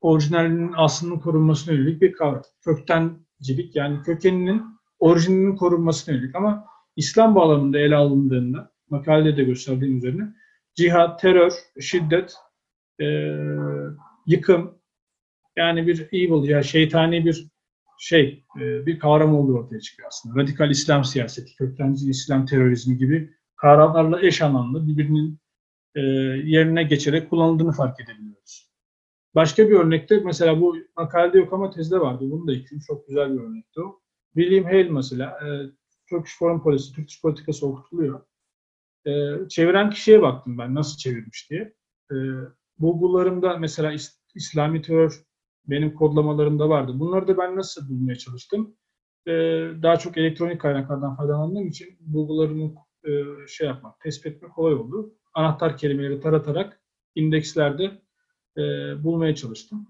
orijinalinin 0.00 0.72
aslının 0.76 1.18
korunmasına 1.18 1.74
yönelik 1.74 2.02
bir 2.02 2.12
kavram. 2.12 2.42
Köktencilik 2.64 3.76
yani 3.76 4.02
kökeninin 4.02 4.62
orijininin 4.98 5.56
korunmasına 5.56 6.14
yönelik 6.14 6.34
ama 6.34 6.66
İslam 6.96 7.34
bağlamında 7.34 7.78
ele 7.78 7.96
alındığında 7.96 8.72
makalede 8.90 9.36
de 9.36 9.44
gösterdiğim 9.44 9.98
üzerine 9.98 10.34
cihat, 10.74 11.20
terör, 11.20 11.52
şiddet, 11.80 12.34
e, 13.00 13.06
yıkım 14.26 14.78
yani 15.56 15.86
bir 15.86 16.08
evil 16.12 16.48
ya 16.48 16.62
şeytani 16.62 17.24
bir 17.24 17.46
şey 17.98 18.44
e, 18.60 18.86
bir 18.86 18.98
kavram 18.98 19.34
olduğu 19.34 19.58
ortaya 19.58 19.80
çıkıyor 19.80 20.08
aslında. 20.08 20.42
Radikal 20.42 20.70
İslam 20.70 21.04
siyaseti, 21.04 21.56
köktenci 21.56 22.10
İslam 22.10 22.46
terörizmi 22.46 22.98
gibi 22.98 23.34
kavramlarla 23.56 24.20
eş 24.22 24.42
anlamlı 24.42 24.88
birbirinin 24.88 25.38
e, 25.94 26.00
yerine 26.44 26.82
geçerek 26.82 27.30
kullanıldığını 27.30 27.72
fark 27.72 28.00
edebiliyoruz. 28.00 28.70
Başka 29.34 29.68
bir 29.68 29.74
örnekte 29.74 30.20
mesela 30.20 30.60
bu 30.60 30.76
makalede 30.96 31.38
yok 31.38 31.52
ama 31.52 31.70
tezde 31.70 32.00
vardı. 32.00 32.30
Bunu 32.30 32.46
da 32.46 32.52
ekleyeyim. 32.52 32.82
Çok 32.86 33.08
güzel 33.08 33.34
bir 33.34 33.40
örnekti 33.40 33.80
o. 33.80 34.00
William 34.34 34.64
Hale 34.64 34.90
mesela 34.90 35.30
e, 35.30 35.46
Turkish 36.08 36.38
Foreign 36.38 36.60
Policy, 36.60 36.94
Türk 36.94 37.08
politikası 37.22 37.66
okutuluyor. 37.66 38.20
E, 39.06 39.12
çeviren 39.48 39.90
kişiye 39.90 40.22
baktım 40.22 40.58
ben 40.58 40.74
nasıl 40.74 40.98
çevirmiş 40.98 41.50
diye. 41.50 41.74
E, 42.12 42.16
bulgularımda 42.78 43.56
mesela 43.58 43.92
İs, 43.92 44.18
İslami 44.34 44.82
terör 44.82 45.24
benim 45.66 45.94
kodlamalarımda 45.94 46.68
vardı. 46.68 46.92
Bunları 46.98 47.28
da 47.28 47.38
ben 47.38 47.56
nasıl 47.56 47.88
bulmaya 47.88 48.16
çalıştım? 48.16 48.76
E, 49.26 49.32
daha 49.82 49.96
çok 49.96 50.16
elektronik 50.16 50.60
kaynaklardan 50.60 51.16
faydalandığım 51.16 51.66
için 51.66 51.88
bulgularımı 52.00 52.74
e, 53.04 53.10
şey 53.48 53.66
yapmak, 53.66 54.00
tespit 54.00 54.26
etmek 54.26 54.52
kolay 54.52 54.74
oldu. 54.74 55.14
Anahtar 55.34 55.76
kelimeleri 55.76 56.20
taratarak 56.20 56.80
indekslerde 57.14 58.02
e, 58.56 58.62
bulmaya 59.04 59.34
çalıştım. 59.34 59.88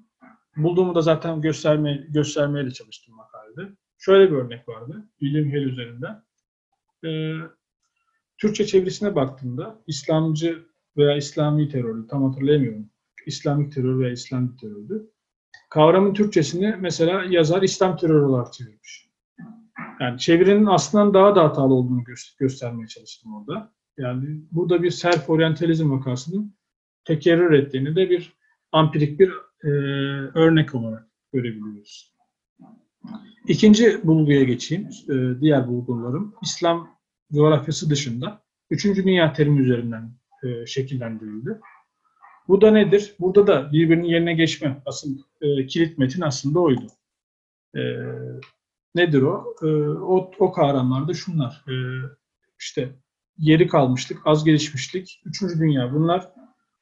Bulduğumu 0.57 0.95
da 0.95 1.03
zaten 1.03 1.41
gösterme, 1.41 2.07
göstermeye 2.09 2.67
de 2.67 2.71
çalıştım 2.71 3.15
makalede. 3.15 3.77
Şöyle 3.99 4.31
bir 4.31 4.37
örnek 4.37 4.69
vardı. 4.69 5.09
William 5.19 5.51
Hale 5.51 5.63
üzerinden. 5.63 6.23
Ee, 7.05 7.35
Türkçe 8.39 8.67
çevirisine 8.67 9.15
baktığımda 9.15 9.83
İslamcı 9.87 10.67
veya 10.97 11.17
İslami 11.17 11.69
terörü 11.69 12.07
tam 12.07 12.25
hatırlayamıyorum. 12.25 12.91
İslamik 13.27 13.73
terör 13.73 13.99
veya 13.99 14.13
İslamik 14.13 14.59
terördü. 14.59 15.11
Kavramın 15.75 16.15
Türkçesini 16.15 16.77
mesela 16.81 17.25
yazar 17.25 17.63
İslam 17.63 17.97
terörü 17.97 18.25
olarak 18.25 18.53
çevirmiş. 18.53 19.11
Yani 20.01 20.19
çevirinin 20.19 20.67
aslında 20.67 21.15
daha 21.15 21.37
da 21.37 21.45
hatalı 21.45 21.75
olduğunu 21.75 22.03
gö- 22.03 22.39
göstermeye 22.39 22.87
çalıştım 22.87 23.35
orada. 23.35 23.73
Yani 23.99 24.41
burada 24.53 24.83
bir 24.83 24.91
self 24.91 25.31
oryantalizm 25.31 25.91
vakasının 25.91 26.55
tekerrür 27.05 27.53
ettiğini 27.53 27.97
de 27.97 28.11
bir 28.11 28.33
ampirik 28.73 29.21
bir 29.21 29.33
e, 29.65 29.69
örnek 30.35 30.75
olarak 30.75 31.09
görebiliyoruz. 31.33 32.15
İkinci 33.49 34.07
bulguya 34.07 34.45
geçeyim. 34.45 34.89
E, 35.09 35.41
diğer 35.41 35.69
bulgularım 35.69 36.35
İslam 36.43 36.89
coğrafyası 37.33 37.91
dışında 37.91 38.43
Üçüncü 38.71 39.05
Dünya 39.05 39.33
terimi 39.33 39.61
üzerinden 39.61 40.11
e, 40.45 40.67
şekillendirildi. 40.67 41.61
Bu 42.49 42.61
da 42.61 42.71
nedir? 42.71 43.15
Burada 43.21 43.47
da 43.47 43.73
birbirinin 43.73 44.05
yerine 44.05 44.35
geçme 44.35 44.83
asıl 44.87 45.19
e, 45.41 45.67
kilit 45.67 45.99
metin 45.99 46.21
aslında 46.21 46.61
oydu. 46.61 46.87
E, 47.77 47.81
nedir 48.95 49.23
o? 49.23 49.55
E, 49.63 49.67
o? 49.89 50.31
O 50.39 50.53
kavramlarda 50.53 51.15
şunlar. 51.15 51.65
E, 51.69 51.75
işte 52.61 52.89
yeri 53.39 53.67
kalmışlık, 53.67 54.19
az 54.25 54.45
gelişmişlik, 54.45 55.23
üçüncü 55.25 55.59
dünya. 55.59 55.93
Bunlar 55.95 56.31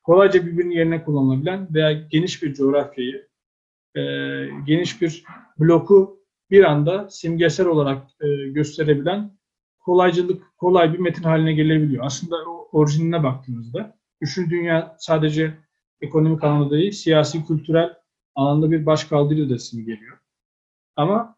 kolayca 0.02 0.46
birbirinin 0.46 0.74
yerine 0.74 1.04
kullanılabilen 1.04 1.68
veya 1.74 1.92
geniş 1.92 2.42
bir 2.42 2.54
coğrafyayı, 2.54 3.28
e, 3.96 4.02
geniş 4.66 5.02
bir 5.02 5.24
bloku 5.58 6.22
bir 6.50 6.64
anda 6.64 7.10
simgesel 7.10 7.66
olarak 7.66 8.06
e, 8.20 8.48
gösterebilen 8.48 9.38
kolaycılık, 9.80 10.56
kolay 10.58 10.92
bir 10.92 10.98
metin 10.98 11.22
haline 11.22 11.52
gelebiliyor. 11.52 12.04
Aslında 12.04 12.36
o 12.36 12.68
orijinine 12.72 13.22
baktığınızda 13.22 14.01
Üçüncü 14.22 14.50
Dünya 14.50 14.96
sadece 14.98 15.54
ekonomik 16.00 16.44
anlamda 16.44 16.74
değil, 16.74 16.92
siyasi, 16.92 17.46
kültürel 17.46 17.96
alanda 18.34 18.70
bir 18.70 18.86
başkaldırı 18.86 19.50
da 19.50 19.56
geliyor. 19.72 20.18
Ama 20.96 21.36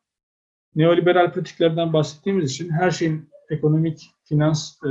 neoliberal 0.74 1.32
pratiklerden 1.32 1.92
bahsettiğimiz 1.92 2.50
için 2.50 2.70
her 2.70 2.90
şeyin 2.90 3.30
ekonomik, 3.50 4.10
finans 4.24 4.82
e, 4.84 4.90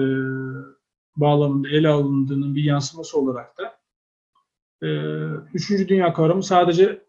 bağlamında 1.15 1.69
ele 1.69 1.89
alındığının 1.89 2.55
bir 2.55 2.63
yansıması 2.63 3.19
olarak 3.19 3.57
da 3.57 3.79
e, 4.81 4.89
Üçüncü 5.53 5.87
Dünya 5.87 6.13
kavramı 6.13 6.43
sadece 6.43 7.01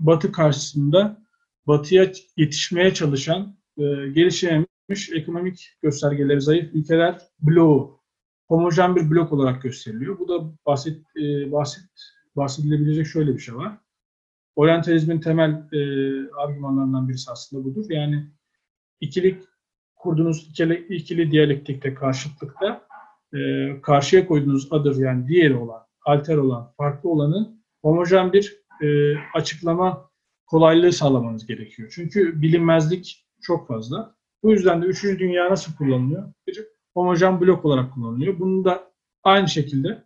Batı 0.00 0.32
karşısında 0.32 1.24
Batı'ya 1.66 2.12
yetişmeye 2.36 2.94
çalışan, 2.94 3.56
e, 3.78 3.82
gelişememiş 4.08 5.10
ekonomik 5.12 5.76
göstergeleri 5.82 6.40
zayıf 6.40 6.74
ülkeler 6.74 7.18
bloğu, 7.40 8.03
homojen 8.48 8.96
bir 8.96 9.10
blok 9.10 9.32
olarak 9.32 9.62
gösteriliyor. 9.62 10.18
Bu 10.18 10.28
da 10.28 10.52
basit, 10.66 11.06
e, 11.16 11.52
basit 11.52 11.90
bahsedilebilecek 12.36 13.06
şöyle 13.06 13.34
bir 13.34 13.38
şey 13.38 13.56
var. 13.56 13.78
Oryantalizmin 14.56 15.20
temel 15.20 15.50
e, 15.72 15.78
argümanlarından 16.30 17.08
birisi 17.08 17.30
aslında 17.30 17.64
budur. 17.64 17.86
Yani 17.88 18.30
ikilik 19.00 19.42
kurduğunuz 19.96 20.48
ikili, 20.50 20.86
ikili 20.96 21.30
diyalektikte, 21.30 21.94
karşıtlıkta 21.94 22.86
e, 23.34 23.70
karşıya 23.82 24.26
koyduğunuz 24.26 24.72
adır 24.72 24.96
yani 24.96 25.28
diğeri 25.28 25.56
olan, 25.56 25.86
alter 26.04 26.36
olan, 26.36 26.72
farklı 26.76 27.10
olanı 27.10 27.58
homojen 27.82 28.32
bir 28.32 28.64
e, 28.82 29.16
açıklama 29.34 30.10
kolaylığı 30.46 30.92
sağlamanız 30.92 31.46
gerekiyor. 31.46 31.92
Çünkü 31.94 32.42
bilinmezlik 32.42 33.26
çok 33.42 33.68
fazla. 33.68 34.14
Bu 34.42 34.52
yüzden 34.52 34.82
de 34.82 34.86
üçüncü 34.86 35.18
dünya 35.18 35.50
nasıl 35.50 35.76
kullanılıyor? 35.76 36.32
Bir 36.46 36.73
homojen 36.94 37.40
blok 37.40 37.64
olarak 37.64 37.94
kullanılıyor. 37.94 38.38
Bunu 38.38 38.64
da 38.64 38.90
aynı 39.22 39.48
şekilde 39.48 40.04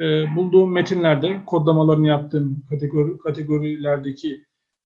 e, 0.00 0.36
bulduğum 0.36 0.72
metinlerde, 0.72 1.40
kodlamalarını 1.46 2.06
yaptığım 2.06 2.66
kategori, 2.70 3.18
kategorilerdeki 3.18 4.44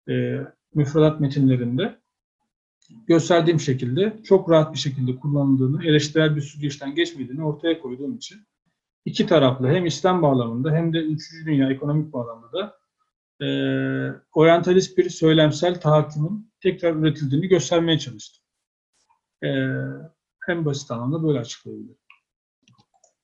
e, 0.08 0.40
müfredat 0.74 1.20
metinlerinde 1.20 1.98
gösterdiğim 3.06 3.60
şekilde 3.60 4.16
çok 4.24 4.50
rahat 4.50 4.74
bir 4.74 4.78
şekilde 4.78 5.16
kullanıldığını, 5.16 5.84
eleştirel 5.86 6.36
bir 6.36 6.40
süzgeçten 6.40 6.94
geçmediğini 6.94 7.44
ortaya 7.44 7.80
koyduğum 7.80 8.16
için 8.16 8.40
iki 9.04 9.26
taraflı 9.26 9.68
hem 9.68 9.86
İslam 9.86 10.22
bağlamında 10.22 10.72
hem 10.72 10.92
de 10.92 10.98
üçüncü 10.98 11.46
dünya 11.46 11.70
ekonomik 11.70 12.12
bağlamda 12.12 12.52
da 12.52 12.76
e, 13.44 13.48
oryantalist 14.32 14.98
bir 14.98 15.10
söylemsel 15.10 15.80
tahakkümün 15.80 16.52
tekrar 16.60 16.94
üretildiğini 16.94 17.48
göstermeye 17.48 17.98
çalıştım. 17.98 18.44
E, 19.44 19.48
en 20.48 20.64
basit 20.64 20.90
anlamda 20.90 21.28
böyle 21.28 21.38
açıklayabilirim. 21.38 21.96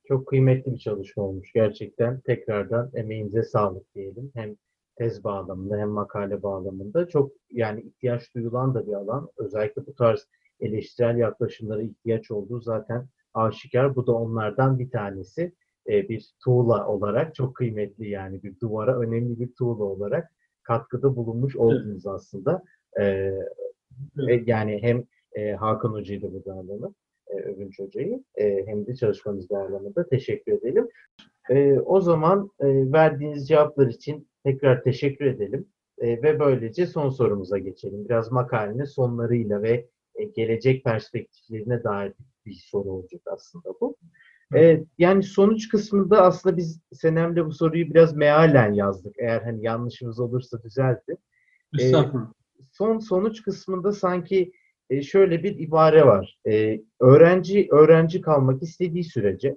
Çok 0.05 0.27
kıymetli 0.27 0.73
bir 0.73 0.79
çalışma 0.79 1.23
olmuş 1.23 1.53
gerçekten. 1.53 2.21
Tekrardan 2.21 2.91
emeğinize 2.95 3.43
sağlık 3.43 3.95
diyelim. 3.95 4.31
Hem 4.35 4.57
tez 4.97 5.25
bağlamında 5.25 5.77
hem 5.77 5.89
makale 5.89 6.43
bağlamında 6.43 7.09
çok 7.09 7.33
yani 7.51 7.83
ihtiyaç 7.83 8.35
duyulan 8.35 8.75
da 8.75 8.87
bir 8.87 8.93
alan. 8.93 9.29
Özellikle 9.37 9.87
bu 9.87 9.95
tarz 9.95 10.29
eleştirel 10.61 11.19
yaklaşımlara 11.19 11.83
ihtiyaç 11.83 12.31
olduğu 12.31 12.61
zaten 12.61 13.09
aşikar. 13.35 13.97
Bu 13.97 14.07
da 14.07 14.13
onlardan 14.13 14.79
bir 14.79 14.91
tanesi. 14.91 15.53
Ee, 15.89 16.09
bir 16.09 16.31
tuğla 16.45 16.89
olarak 16.89 17.35
çok 17.35 17.57
kıymetli 17.57 18.09
yani 18.09 18.43
bir 18.43 18.61
duvara 18.61 18.99
önemli 18.99 19.41
bir 19.41 19.53
tuğla 19.53 19.85
olarak 19.85 20.31
katkıda 20.63 21.17
bulunmuş 21.17 21.57
oldunuz 21.57 22.07
aslında. 22.07 22.63
Ee, 23.01 23.33
Evet. 24.19 24.49
yani 24.49 24.79
hem 24.83 25.05
e, 25.33 25.53
Hakan 25.53 25.93
Hoca'yı 25.93 26.23
da 26.23 26.33
burada 26.33 26.53
alalım, 26.53 26.95
Övünç 27.33 27.79
Hoca'yı 27.79 28.25
e, 28.35 28.67
hem 28.67 28.87
de 28.87 28.95
çalışmanız 28.95 29.51
bağlamında 29.51 30.09
teşekkür 30.09 30.53
edelim. 30.53 30.89
E, 31.51 31.79
o 31.79 32.01
zaman 32.01 32.51
e, 32.61 32.67
verdiğiniz 32.93 33.49
cevaplar 33.49 33.87
için 33.87 34.29
tekrar 34.45 34.83
teşekkür 34.83 35.25
edelim 35.25 35.67
E, 36.01 36.23
ve 36.23 36.41
böylece 36.41 36.87
son 36.87 37.09
sorumuza 37.09 37.59
geçelim. 37.59 38.05
Biraz 38.05 38.33
makalenin 38.33 38.85
sonlarıyla 38.85 39.63
ve 39.63 39.87
e, 40.15 40.25
gelecek 40.25 40.85
perspektiflerine 40.85 41.85
dair 41.85 42.13
bir 42.47 42.55
soru 42.71 42.91
olacak 42.91 43.21
aslında 43.27 43.75
bu. 43.81 43.97
E, 44.55 44.85
yani 44.99 45.23
sonuç 45.23 45.69
kısmında 45.69 46.23
aslında 46.23 46.57
biz 46.57 46.81
Senem'le 46.93 47.47
bu 47.47 47.53
soruyu 47.53 47.91
biraz 47.91 48.17
mealen 48.17 48.73
yazdık. 48.73 49.15
Eğer 49.19 49.41
hani 49.43 49.65
yanlışımız 49.65 50.21
olursa 50.21 50.63
düzeltin 50.63 51.19
Estağfurullah. 51.79 52.33
son 52.73 52.99
sonuç 52.99 53.43
kısmında 53.43 53.93
sanki 53.93 54.53
e, 54.91 55.03
şöyle 55.03 55.43
bir 55.43 55.59
ibare 55.59 56.07
var. 56.07 56.39
E, 56.47 56.81
öğrenci 57.01 57.69
öğrenci 57.71 58.21
kalmak 58.21 58.63
istediği 58.63 59.05
sürece 59.05 59.57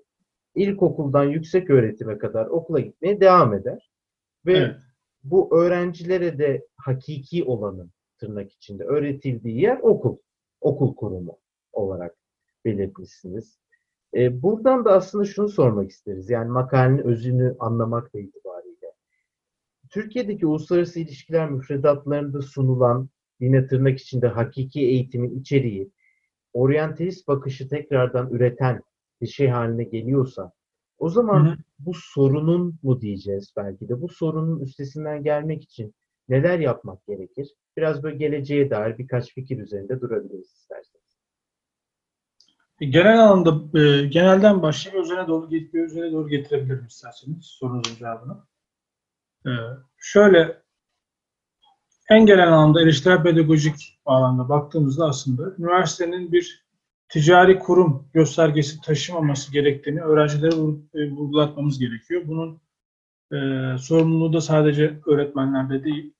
ilkokuldan 0.55 1.23
yüksek 1.23 1.69
öğretime 1.69 2.17
kadar 2.17 2.45
okula 2.45 2.79
gitmeye 2.79 3.21
devam 3.21 3.53
eder 3.53 3.91
ve 4.45 4.57
Evet. 4.57 4.75
bu 5.23 5.57
öğrencilere 5.57 6.37
de 6.37 6.67
hakiki 6.77 7.43
olanın 7.43 7.91
tırnak 8.17 8.51
içinde 8.51 8.83
öğretildiği 8.83 9.61
yer 9.61 9.77
okul, 9.81 10.17
okul 10.61 10.95
kurumu 10.95 11.37
olarak 11.73 12.15
belirtmişsiniz. 12.65 13.59
E, 14.15 14.41
buradan 14.41 14.85
da 14.85 14.93
aslında 14.93 15.25
şunu 15.25 15.49
sormak 15.49 15.91
isteriz. 15.91 16.29
Yani 16.29 16.51
makalenin 16.51 16.97
özünü 16.97 17.55
anlamakla 17.59 18.19
itibariyle. 18.19 18.93
Türkiye'deki 19.89 20.45
uluslararası 20.45 20.99
ilişkiler 20.99 21.49
müfredatlarında 21.51 22.41
sunulan 22.41 23.09
yine 23.43 23.67
tırnak 23.67 23.99
içinde 23.99 24.27
hakiki 24.27 24.81
eğitimin 24.81 25.39
içeriği 25.39 25.91
oryantalist 26.53 27.27
bakışı 27.27 27.69
tekrardan 27.69 28.29
üreten 28.31 28.81
bir 29.21 29.27
şey 29.27 29.47
haline 29.47 29.83
geliyorsa 29.83 30.51
o 30.97 31.09
zaman 31.09 31.45
Hı 31.45 31.49
hı. 31.49 31.57
bu 31.79 31.91
sorunun 31.93 32.79
mu 32.83 33.01
diyeceğiz 33.01 33.53
belki 33.57 33.89
de 33.89 34.01
bu 34.01 34.09
sorunun 34.09 34.59
üstesinden 34.59 35.23
gelmek 35.23 35.63
için 35.63 35.95
neler 36.29 36.59
yapmak 36.59 37.05
gerekir? 37.05 37.49
Biraz 37.77 38.03
böyle 38.03 38.17
geleceğe 38.17 38.69
dair 38.69 38.97
birkaç 38.97 39.33
fikir 39.33 39.59
üzerinde 39.59 40.01
durabiliriz 40.01 40.51
isterseniz. 40.53 41.03
Genel 42.79 43.23
anlamda 43.23 43.79
e, 43.79 44.05
genelden 44.05 44.61
başlayıp 44.61 44.99
özene 44.99 45.27
doğru 45.27 45.51
bir 45.51 45.83
özene 45.83 46.11
doğru 46.11 46.29
getirebilirim 46.29 46.85
isterseniz 46.85 47.45
sorunuzun 47.45 47.95
cevabını. 47.95 48.37
E, 49.45 49.51
şöyle 49.97 50.63
en 52.13 52.25
genel 52.25 52.47
anlamda 52.47 52.81
eleştirel 52.81 53.23
pedagojik 53.23 53.99
bağlamda 54.05 54.49
baktığımızda 54.49 55.05
aslında 55.05 55.55
üniversitenin 55.59 56.31
bir 56.31 56.65
ticari 57.09 57.59
kurum 57.59 58.09
göstergesi 58.13 58.81
taşımaması 58.81 59.51
gerektiğini 59.51 60.01
öğrencilere 60.01 60.55
e, 60.93 61.11
vurgulatmamız 61.11 61.79
gerekiyor. 61.79 62.21
Bunun 62.27 62.61
e, 63.31 63.37
sorumluluğu 63.77 64.33
da 64.33 64.41
sadece 64.41 64.99
öğretmenlerde 65.05 65.83
değil 65.83 66.13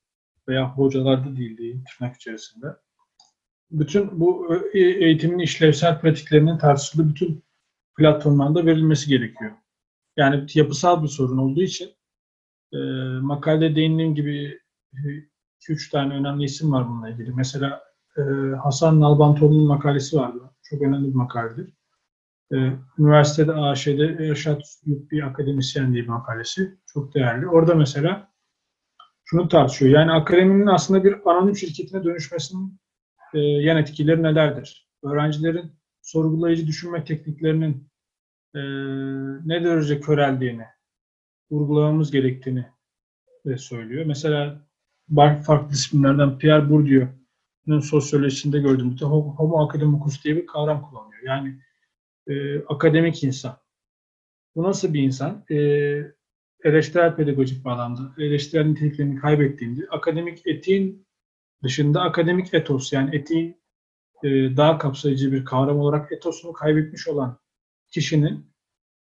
veya 0.47 0.69
hocalarda 0.69 1.37
değil 1.37 1.57
diyeyim 1.57 1.83
tırnak 1.83 2.15
içerisinde 2.15 2.67
bütün 3.71 4.19
bu 4.19 4.55
e- 4.73 4.79
eğitimin 4.79 5.39
işlevsel 5.39 6.01
pratiklerinin 6.01 6.57
tartışıldığı 6.57 7.09
bütün 7.09 7.43
platformlarda 7.97 8.65
verilmesi 8.65 9.09
gerekiyor. 9.09 9.51
Yani 10.17 10.45
yapısal 10.53 11.03
bir 11.03 11.07
sorun 11.07 11.37
olduğu 11.37 11.61
için 11.61 11.89
e, 12.73 12.77
makalede 13.21 13.75
değindiğim 13.75 14.15
gibi 14.15 14.59
2-3 15.69 15.91
tane 15.91 16.13
önemli 16.13 16.43
isim 16.43 16.71
var 16.71 16.89
bununla 16.89 17.09
ilgili. 17.09 17.31
Mesela 17.33 17.83
e, 18.17 18.21
Hasan 18.63 18.99
Nalbantoğlu'nun 18.99 19.67
makalesi 19.67 20.17
vardı. 20.17 20.39
Çok 20.63 20.81
önemli 20.81 21.09
bir 21.09 21.15
makaledir. 21.15 21.73
E, 22.53 22.55
üniversitede 22.99 23.53
AŞ'de 23.53 24.05
Erşat 24.29 24.61
bir 24.85 25.27
akademisyen 25.27 25.93
diye 25.93 26.03
bir 26.03 26.09
makalesi. 26.09 26.77
Çok 26.85 27.15
değerli. 27.15 27.47
Orada 27.47 27.75
mesela 27.75 28.31
şunu 29.25 29.47
tartışıyor. 29.47 29.91
Yani 29.91 30.11
akademinin 30.11 30.67
aslında 30.67 31.03
bir 31.03 31.29
anonim 31.31 31.55
şirketine 31.55 32.03
dönüşmesinin 32.03 32.79
e, 33.33 33.39
yan 33.39 33.77
etkileri 33.77 34.23
nelerdir? 34.23 34.89
Öğrencilerin 35.03 35.71
sorgulayıcı 36.01 36.67
düşünme 36.67 37.03
tekniklerinin 37.03 37.89
e, 38.55 38.61
ne 39.47 39.63
derece 39.63 39.99
köreldiğini, 39.99 40.65
vurgulamamız 41.51 42.11
gerektiğini 42.11 42.65
de 43.45 43.57
söylüyor. 43.57 44.05
Mesela 44.05 44.67
farklı 45.43 45.69
disiplinlerden 45.69 46.37
Pierre 46.37 46.69
Bourdieu'nun 46.69 47.79
sosyolojisinde 47.79 48.59
gördüğümüzde 48.59 49.05
homo 49.05 49.67
academicus 49.67 50.23
diye 50.23 50.35
bir 50.35 50.45
kavram 50.45 50.81
kullanıyor. 50.81 51.21
Yani 51.25 51.59
e, 52.27 52.59
akademik 52.59 53.23
insan. 53.23 53.57
Bu 54.55 54.63
nasıl 54.63 54.93
bir 54.93 55.03
insan? 55.03 55.45
E, 55.51 55.57
eleştirel 56.63 57.15
pedagojik 57.15 57.65
bağlamda 57.65 58.01
eleştirel 58.17 58.65
niteliklerini 58.65 59.19
kaybettiğinde 59.19 59.87
akademik 59.91 60.47
etiğin 60.47 61.07
dışında 61.63 62.01
akademik 62.01 62.53
etos 62.53 62.93
yani 62.93 63.15
etiğin 63.15 63.63
e, 64.23 64.29
daha 64.57 64.77
kapsayıcı 64.77 65.31
bir 65.31 65.45
kavram 65.45 65.79
olarak 65.79 66.11
etosunu 66.11 66.53
kaybetmiş 66.53 67.07
olan 67.07 67.39
kişinin 67.91 68.53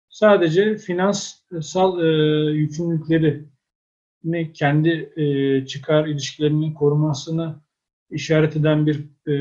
sadece 0.10 0.77
finansal 0.77 1.99
e, 1.99 2.07
yükümlülüklerini 2.51 3.45
kendi 4.53 5.13
e, 5.15 5.65
çıkar 5.65 6.07
ilişkilerinin 6.07 6.73
korumasını 6.73 7.55
işaret 8.09 8.55
eden 8.55 8.87
bir 8.87 9.09
e, 9.27 9.35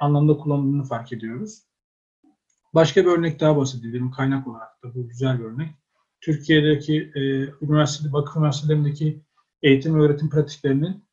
anlamda 0.00 0.36
kullanıldığını 0.36 0.84
fark 0.84 1.12
ediyoruz. 1.12 1.62
Başka 2.74 3.00
bir 3.00 3.10
örnek 3.10 3.40
daha 3.40 3.56
bahsedelim 3.56 4.10
kaynak 4.10 4.46
olarak 4.48 4.82
da 4.84 4.94
bu 4.94 5.08
güzel 5.08 5.38
bir 5.38 5.44
örnek. 5.44 5.70
Türkiye'deki 6.20 7.12
e, 7.14 7.20
üniversite, 7.64 8.12
vakıf 8.12 8.36
üniversitelerindeki 8.36 9.22
eğitim 9.62 9.94
ve 9.94 10.02
öğretim 10.02 10.30
pratiklerinin 10.30 11.04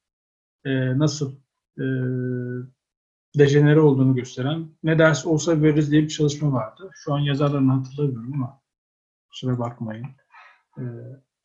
e, 0.65 0.99
nasıl 0.99 1.35
e, 1.77 1.85
dejenere 3.37 3.79
olduğunu 3.79 4.15
gösteren 4.15 4.69
ne 4.83 4.99
ders 4.99 5.25
olsa 5.25 5.61
veririz 5.61 5.91
diye 5.91 6.01
bir 6.01 6.09
çalışma 6.09 6.53
vardı. 6.53 6.89
Şu 6.93 7.13
an 7.13 7.19
yazarlarını 7.19 7.71
hatırlamıyorum 7.71 8.33
ama 8.33 8.61
kusura 9.29 9.59
bakmayın. 9.59 10.07
E, 10.77 10.83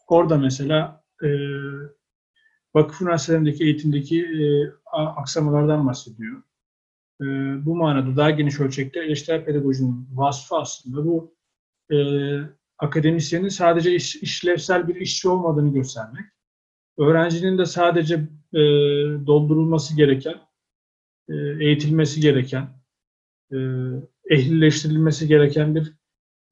orada 0.08 0.36
mesela 0.36 0.99
e, 1.22 1.28
vakıf 2.74 3.00
üniversitelerindeki 3.02 3.64
eğitimdeki 3.64 4.24
e, 4.24 4.72
aksamalardan 4.92 5.86
bahsediyor. 5.86 6.42
E, 7.20 7.24
bu 7.66 7.76
manada 7.76 8.16
daha 8.16 8.30
geniş 8.30 8.60
ölçekte 8.60 9.00
eleştirel 9.00 9.44
pedagojinin 9.44 10.08
vasfı 10.12 10.56
aslında 10.56 11.04
bu 11.06 11.34
e, 11.92 11.96
akademisyenin 12.78 13.48
sadece 13.48 13.94
iş- 13.94 14.16
işlevsel 14.16 14.88
bir 14.88 14.96
işçi 14.96 15.28
olmadığını 15.28 15.72
göstermek. 15.74 16.24
Öğrencinin 16.98 17.58
de 17.58 17.66
sadece 17.66 18.14
e, 18.52 18.60
doldurulması 19.26 19.96
gereken, 19.96 20.40
e, 21.28 21.34
eğitilmesi 21.60 22.20
gereken, 22.20 22.68
e, 23.52 23.56
ehlileştirilmesi 24.30 25.28
gereken 25.28 25.74
bir 25.74 25.92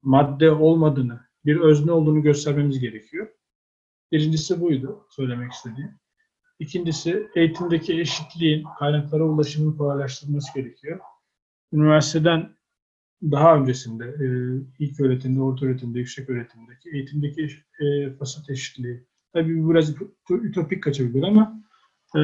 madde 0.01 0.51
olmadığını, 0.51 1.19
bir 1.45 1.59
özne 1.59 1.91
olduğunu 1.91 2.21
göstermemiz 2.21 2.79
gerekiyor. 2.79 3.27
Birincisi 4.11 4.61
buydu 4.61 5.07
söylemek 5.09 5.51
istediğim. 5.51 5.91
İkincisi 6.59 7.29
eğitimdeki 7.35 7.99
eşitliğin 7.99 8.67
kaynaklara 8.79 9.23
ulaşımını 9.23 9.77
kolaylaştırılması 9.77 10.53
gerekiyor. 10.53 10.99
Üniversiteden 11.73 12.55
daha 13.23 13.55
öncesinde 13.55 14.05
e, 14.05 14.27
ilk 14.79 14.99
öğretimde, 14.99 15.41
orta 15.41 15.65
öğretimde, 15.65 15.99
yüksek 15.99 16.29
öğretimdeki 16.29 16.89
eğitimdeki 16.93 17.49
e, 17.79 18.09
fırsat 18.13 18.49
eşitliği. 18.49 19.03
Tabii 19.33 19.63
bu 19.63 19.71
biraz 19.71 19.93
ütopik 20.29 20.83
kaçabilir 20.83 21.23
ama 21.23 21.63
e, 22.15 22.19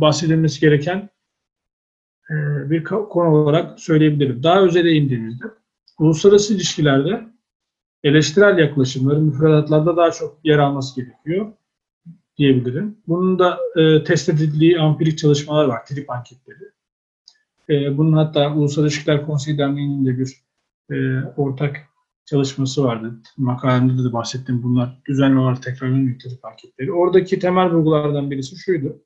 bahsedilmesi 0.00 0.60
gereken 0.60 1.10
e, 2.30 2.34
bir 2.70 2.84
konu 2.84 3.28
olarak 3.28 3.80
söyleyebilirim. 3.80 4.42
Daha 4.42 4.62
özele 4.62 4.92
indiğimizde 4.92 5.44
uluslararası 5.98 6.54
ilişkilerde 6.54 7.31
eleştirel 8.04 8.58
yaklaşımların 8.58 9.24
müfredatlarda 9.24 9.96
daha 9.96 10.10
çok 10.10 10.38
yer 10.44 10.58
alması 10.58 11.00
gerekiyor 11.00 11.52
diyebilirim. 12.38 12.98
Bunun 13.08 13.38
da 13.38 13.58
e, 13.76 14.04
test 14.04 14.28
edildiği 14.28 14.76
empirik 14.76 15.18
çalışmalar 15.18 15.64
var, 15.64 15.86
trip 15.86 16.10
anketleri. 16.10 16.72
E, 17.70 17.98
bunun 17.98 18.12
hatta 18.12 18.54
Ulusal 18.54 18.82
İlişkiler 18.82 19.26
Konseyi 19.26 19.58
Derneği'nin 19.58 20.06
de 20.06 20.18
bir 20.18 20.42
e, 20.90 21.24
ortak 21.36 21.76
çalışması 22.24 22.84
vardı. 22.84 23.12
Makalemde 23.36 24.04
de 24.04 24.12
bahsettim. 24.12 24.62
Bunlar 24.62 24.98
düzenli 25.08 25.38
olarak 25.38 25.62
tekrarlanıyor 25.62 26.18
trip 26.18 26.44
anketleri. 26.44 26.92
Oradaki 26.92 27.38
temel 27.38 27.72
bulgulardan 27.72 28.30
birisi 28.30 28.56
şuydu, 28.56 29.02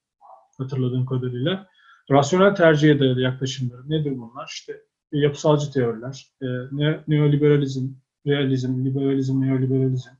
hatırladığım 0.58 1.06
kadarıyla. 1.06 1.66
Rasyonel 2.10 2.54
tercihe 2.54 3.00
dayalı 3.00 3.20
yaklaşımları. 3.20 3.90
Nedir 3.90 4.18
bunlar? 4.18 4.46
İşte 4.48 4.80
yapısalcı 5.12 5.72
teoriler, 5.72 6.26
e, 6.42 6.46
ne- 6.72 7.00
neoliberalizm, 7.08 7.88
realizm, 8.26 8.84
liberalizm, 8.84 9.40
neoliberalizm, 9.40 10.10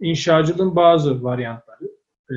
inşacılığın 0.00 0.76
bazı 0.76 1.24
varyantları 1.24 1.84
e, 2.30 2.36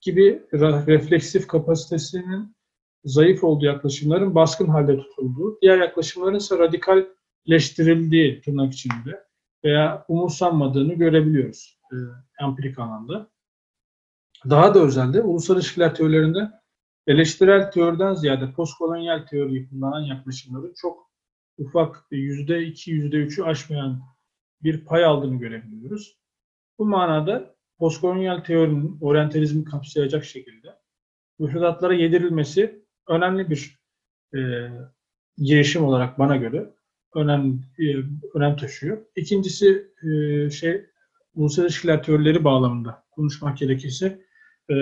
gibi 0.00 0.42
refleksif 0.86 1.46
kapasitesinin 1.46 2.56
zayıf 3.04 3.44
olduğu 3.44 3.64
yaklaşımların 3.64 4.34
baskın 4.34 4.68
halde 4.68 4.96
tutulduğu, 4.96 5.58
diğer 5.62 5.78
yaklaşımların 5.78 6.34
ise 6.34 6.58
radikalleştirildiği 6.58 8.40
tırnak 8.40 8.72
içinde 8.72 9.24
veya 9.64 10.04
umursanmadığını 10.08 10.94
görebiliyoruz 10.94 11.78
e, 11.92 11.96
empirik 12.44 12.78
anlamda. 12.78 13.30
Daha 14.50 14.74
da 14.74 14.80
özelde 14.80 15.22
ulusal 15.22 15.56
ilişkiler 15.56 15.94
teorilerinde 15.94 16.50
eleştirel 17.06 17.70
teoriden 17.70 18.14
ziyade 18.14 18.52
postkolonyal 18.52 19.26
teoriyi 19.26 19.68
kullanan 19.68 20.00
yaklaşımların 20.00 20.74
çok 20.76 21.11
ufak 21.64 22.06
yüzde 22.10 22.62
iki, 22.62 22.90
yüzde 22.90 23.16
üçü 23.16 23.42
aşmayan 23.42 24.02
bir 24.62 24.84
pay 24.84 25.04
aldığını 25.04 25.38
görebiliyoruz. 25.38 26.18
Bu 26.78 26.86
manada 26.86 27.54
postkolonyal 27.78 28.40
teorinin 28.40 28.98
oryantalizmi 29.00 29.64
kapsayacak 29.64 30.24
şekilde 30.24 30.68
müfredatlara 31.38 31.94
yedirilmesi 31.94 32.84
önemli 33.08 33.50
bir 33.50 33.78
e, 34.34 34.38
girişim 35.38 35.84
olarak 35.84 36.18
bana 36.18 36.36
göre 36.36 36.74
önemli 37.14 37.54
e, 37.78 37.84
önem 38.34 38.56
taşıyor. 38.56 38.98
İkincisi 39.16 39.92
e, 40.02 40.50
şey 40.50 40.86
ulusal 41.34 41.64
ilişkiler 41.64 42.02
teorileri 42.02 42.44
bağlamında 42.44 43.04
konuşmak 43.10 43.58
gerekirse 43.58 44.20
e, 44.70 44.74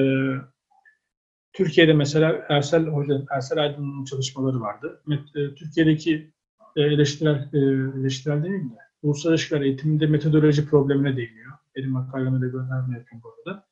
Türkiye'de 1.52 1.92
mesela 1.92 2.46
Ersel 2.48 2.86
Hoca, 2.86 3.24
Ersel 3.30 3.58
Aydın'ın 3.58 4.04
çalışmaları 4.04 4.60
vardı. 4.60 5.02
E, 5.34 5.54
Türkiye'deki 5.54 6.32
e, 6.76 6.82
eleştirel, 6.82 7.48
e, 7.52 7.58
eleştirel 8.00 8.44
demeyeyim 8.44 8.70
de 8.70 8.76
ulusal 9.02 9.30
ilişkiler 9.30 9.60
eğitiminde 9.60 10.06
metodoloji 10.06 10.66
problemine 10.66 11.16
değiniyor. 11.16 11.52
Benim 11.76 11.90
makaleme 11.90 12.40
de 12.40 12.48
gönderme 12.48 12.98
yapayım 12.98 13.22
bu 13.24 13.50
arada. 13.50 13.66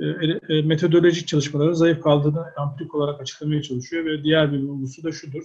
E, 0.00 0.06
e, 0.54 0.62
metodolojik 0.62 1.28
çalışmaların 1.28 1.72
zayıf 1.72 2.00
kaldığını 2.00 2.44
empirik 2.62 2.94
olarak 2.94 3.20
açıklamaya 3.20 3.62
çalışıyor 3.62 4.04
ve 4.04 4.24
diğer 4.24 4.52
bir 4.52 4.68
bulgusu 4.68 5.04
da 5.04 5.12
şudur. 5.12 5.42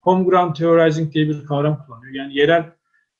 Home 0.00 0.24
ground 0.24 0.54
theorizing 0.54 1.14
diye 1.14 1.28
bir 1.28 1.46
kavram 1.46 1.84
kullanıyor. 1.86 2.14
Yani 2.14 2.36
yerel 2.36 2.72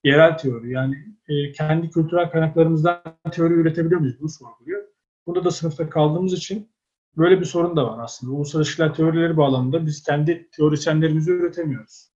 yerel 0.05 0.38
teori. 0.38 0.73
Yani 0.73 0.96
e, 1.29 1.53
kendi 1.53 1.90
kültürel 1.90 2.31
kaynaklarımızdan 2.31 3.03
teori 3.33 3.55
üretebiliyor 3.55 4.01
muyuz? 4.01 4.20
Bunu 4.20 4.29
sorguluyor. 4.29 4.83
Burada 5.27 5.44
da 5.44 5.51
sınıfta 5.51 5.90
kaldığımız 5.90 6.33
için 6.33 6.70
böyle 7.16 7.40
bir 7.40 7.44
sorun 7.44 7.77
da 7.77 7.87
var 7.87 8.05
aslında. 8.05 8.59
İlişkiler 8.59 8.94
teorileri 8.94 9.37
bağlamında 9.37 9.87
biz 9.87 10.03
kendi 10.03 10.51
teorisyenlerimizi 10.51 11.31
üretemiyoruz. 11.31 12.10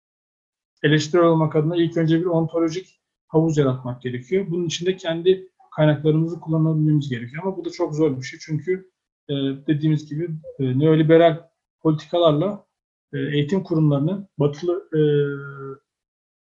Eleştirel 0.84 1.24
olmak 1.24 1.56
adına 1.56 1.76
ilk 1.76 1.98
önce 1.98 2.20
bir 2.20 2.26
ontolojik 2.26 3.02
havuz 3.28 3.58
yaratmak 3.58 4.02
gerekiyor. 4.02 4.46
Bunun 4.50 4.65
için 4.65 4.86
de 4.86 4.98
kendi 4.98 5.48
kaynaklarımızı 5.76 6.39
kullanabilmemiz 6.39 7.10
gerekiyor. 7.10 7.44
Ama 7.44 7.58
bu 7.58 7.65
da 7.65 7.70
çok 7.70 7.96
zor 7.96 8.17
bir 8.17 8.24
şey. 8.24 8.39
Çünkü 8.39 8.91
e, 9.30 9.34
dediğimiz 9.67 10.10
gibi 10.10 10.30
e, 10.60 10.80
neoliberal 10.80 11.50
politikalarla 11.80 12.65
e, 13.13 13.20
eğitim 13.20 13.63
kurumlarının 13.63 14.28
batılı 14.38 14.89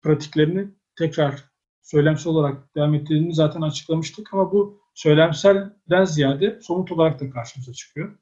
pratiklerini 0.03 0.69
tekrar 0.99 1.45
söylemsel 1.83 2.33
olarak 2.33 2.75
devam 2.77 2.95
ettirdiğini 2.95 3.35
zaten 3.35 3.61
açıklamıştık. 3.61 4.35
Ama 4.35 4.53
bu 4.53 4.81
söylemselden 4.95 6.05
ziyade 6.05 6.59
somut 6.63 6.93
olarak 6.93 7.21
da 7.21 7.31
karşımıza 7.31 7.73
çıkıyor. 7.73 8.19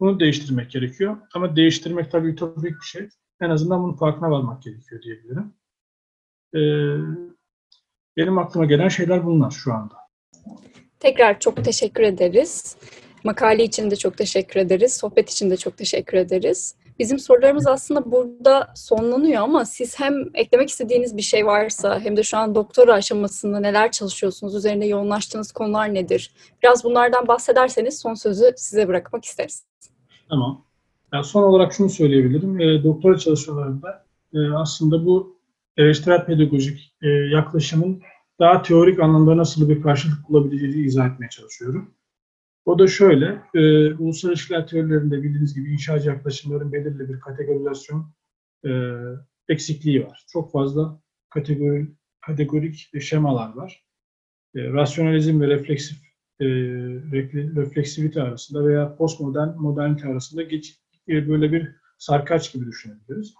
Bunu 0.00 0.20
değiştirmek 0.20 0.70
gerekiyor. 0.70 1.16
Ama 1.34 1.56
değiştirmek 1.56 2.10
tabii 2.10 2.28
ütopik 2.28 2.64
bir 2.64 2.86
şey. 2.86 3.08
En 3.40 3.50
azından 3.50 3.82
bunun 3.82 3.92
farkına 3.92 4.30
varmak 4.30 4.62
gerekiyor 4.62 5.02
diyebilirim. 5.02 5.54
Ee, 6.54 6.60
benim 8.16 8.38
aklıma 8.38 8.66
gelen 8.66 8.88
şeyler 8.88 9.26
bunlar 9.26 9.50
şu 9.50 9.72
anda. 9.74 9.94
Tekrar 11.00 11.40
çok 11.40 11.64
teşekkür 11.64 12.02
ederiz. 12.02 12.76
Makale 13.24 13.64
için 13.64 13.90
de 13.90 13.96
çok 13.96 14.18
teşekkür 14.18 14.60
ederiz. 14.60 14.96
Sohbet 14.96 15.30
için 15.30 15.50
de 15.50 15.56
çok 15.56 15.76
teşekkür 15.76 16.16
ederiz. 16.16 16.76
Bizim 16.98 17.18
sorularımız 17.18 17.66
aslında 17.66 18.12
burada 18.12 18.72
sonlanıyor 18.76 19.42
ama 19.42 19.64
siz 19.64 20.00
hem 20.00 20.14
eklemek 20.34 20.68
istediğiniz 20.70 21.16
bir 21.16 21.22
şey 21.22 21.46
varsa 21.46 22.00
hem 22.00 22.16
de 22.16 22.22
şu 22.22 22.36
an 22.36 22.54
doktora 22.54 22.92
aşamasında 22.92 23.60
neler 23.60 23.92
çalışıyorsunuz, 23.92 24.54
üzerinde 24.54 24.86
yoğunlaştığınız 24.86 25.52
konular 25.52 25.94
nedir? 25.94 26.34
Biraz 26.62 26.84
bunlardan 26.84 27.28
bahsederseniz 27.28 27.98
son 28.00 28.14
sözü 28.14 28.52
size 28.56 28.88
bırakmak 28.88 29.24
isteriz. 29.24 29.64
Tamam. 30.28 30.64
Yani 31.14 31.24
son 31.24 31.42
olarak 31.42 31.72
şunu 31.72 31.90
söyleyebilirim. 31.90 32.60
E, 32.60 32.84
doktora 32.84 33.18
çalışmalarında 33.18 34.06
e, 34.34 34.38
aslında 34.48 35.06
bu 35.06 35.38
eleştirel 35.76 36.26
pedagojik 36.26 36.94
e, 37.02 37.08
yaklaşımın 37.08 38.02
daha 38.40 38.62
teorik 38.62 39.00
anlamda 39.00 39.36
nasıl 39.36 39.68
bir 39.68 39.82
karşılık 39.82 40.28
bulabileceğini 40.28 40.86
izah 40.86 41.12
etmeye 41.12 41.28
çalışıyorum. 41.28 41.94
O 42.64 42.78
da 42.78 42.86
şöyle, 42.86 43.42
e, 43.54 43.94
ulusal 43.94 44.30
ilişkiler 44.30 44.66
teorilerinde 44.66 45.22
bildiğiniz 45.22 45.54
gibi 45.54 45.72
inşacı 45.72 46.08
yaklaşımların 46.08 46.72
belirli 46.72 47.08
bir 47.08 47.20
kategorizasyon 47.20 48.12
e, 48.66 48.70
eksikliği 49.48 50.06
var. 50.06 50.24
Çok 50.28 50.52
fazla 50.52 51.00
kategori, 51.30 51.88
kategorik 52.20 53.02
şemalar 53.02 53.54
var. 53.54 53.84
E, 54.54 54.72
rasyonalizm 54.72 55.40
ve 55.40 55.48
refleksif 55.48 55.98
e, 56.40 56.44
refle- 56.44 57.56
refleksivite 57.56 58.22
arasında 58.22 58.66
veya 58.66 58.96
postmodern 58.96 59.48
modernite 59.56 60.08
arasında 60.08 60.42
geç, 60.42 60.83
e, 61.08 61.28
böyle 61.28 61.52
bir 61.52 61.70
sarkaç 61.98 62.52
gibi 62.52 62.66
düşünebiliriz. 62.66 63.34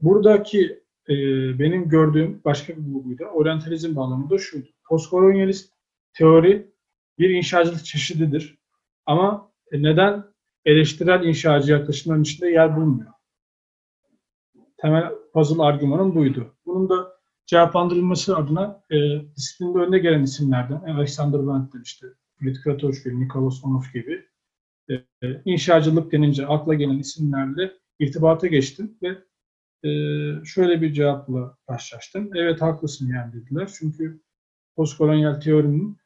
Buradaki 0.00 0.82
e, 1.08 1.14
benim 1.58 1.88
gördüğüm 1.88 2.40
başka 2.44 2.76
bir 2.76 2.94
bulguydu. 2.94 3.24
Oryantalizm 3.24 3.96
bağlamında 3.96 4.38
şuydu. 4.38 4.68
Postkolonyalist 4.88 5.72
teori 6.12 6.70
bir 7.18 7.30
inşacılık 7.30 7.84
çeşididir. 7.84 8.58
Ama 9.06 9.52
neden 9.72 10.24
eleştirel 10.64 11.24
inşacı 11.24 11.72
yaklaşımların 11.72 12.22
içinde 12.22 12.50
yer 12.50 12.76
bulmuyor? 12.76 13.12
Temel 14.76 15.12
puzzle 15.32 15.62
argümanım 15.62 16.14
buydu. 16.14 16.54
Bunun 16.66 16.88
da 16.88 17.14
cevaplandırılması 17.46 18.36
adına 18.36 18.82
e, 18.90 18.96
disiplinde 19.36 19.78
önde 19.78 19.98
gelen 19.98 20.22
isimlerden 20.22 20.94
Alexander 20.96 21.38
Wendt'ten 21.38 21.82
işte 21.82 22.06
Fritz 22.38 22.62
Kratochvil, 22.62 23.12
Nikolaus 23.12 23.64
Onuf 23.64 23.92
gibi 23.92 24.24
e, 24.90 25.04
inşacılık 25.44 26.12
denince 26.12 26.46
akla 26.46 26.74
gelen 26.74 26.98
isimlerle 26.98 27.72
irtibata 27.98 28.46
geçtim 28.46 28.98
ve 29.02 29.08
e, 29.88 29.90
şöyle 30.44 30.82
bir 30.82 30.92
cevapla 30.92 31.56
karşılaştım. 31.66 32.30
Evet 32.34 32.62
haklısın 32.62 33.08
yani 33.08 33.32
dediler. 33.32 33.70
Çünkü 33.78 34.20
postkolonyal 34.76 35.40
teorinin 35.40 35.98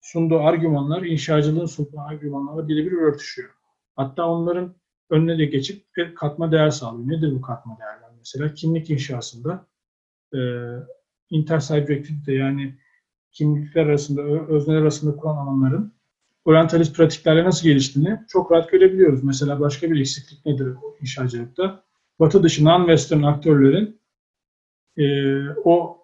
sunduğu 0.00 0.40
argümanlar 0.40 1.02
inşacılığın 1.02 1.66
sunduğu 1.66 2.00
argümanlarla 2.00 2.68
birebir 2.68 2.92
örtüşüyor. 2.92 3.50
Hatta 3.96 4.28
onların 4.28 4.74
önüne 5.10 5.38
de 5.38 5.44
geçip 5.44 5.96
bir 5.96 6.14
katma 6.14 6.52
değer 6.52 6.70
sağlıyor. 6.70 7.08
Nedir 7.08 7.32
bu 7.32 7.40
katma 7.40 7.78
değerler? 7.78 8.10
Mesela 8.18 8.54
kimlik 8.54 8.90
inşasında 8.90 9.66
e, 10.34 10.40
intersubjektivite 11.30 12.32
yani 12.32 12.78
kimlikler 13.32 13.86
arasında, 13.86 14.22
özneler 14.22 14.82
arasında 14.82 15.16
kuran 15.16 15.36
alanların 15.36 15.95
oryantalist 16.46 16.96
pratiklerle 16.96 17.44
nasıl 17.44 17.68
geliştiğini 17.68 18.20
çok 18.28 18.52
rahat 18.52 18.70
görebiliyoruz. 18.70 19.24
Mesela 19.24 19.60
başka 19.60 19.90
bir 19.90 20.00
eksiklik 20.00 20.46
nedir 20.46 20.68
inşacılıkta? 21.00 21.84
Batı 22.20 22.42
dışı 22.42 22.62
non-western 22.62 23.26
aktörlerin 23.26 24.00
e, 24.96 25.04
o 25.64 25.98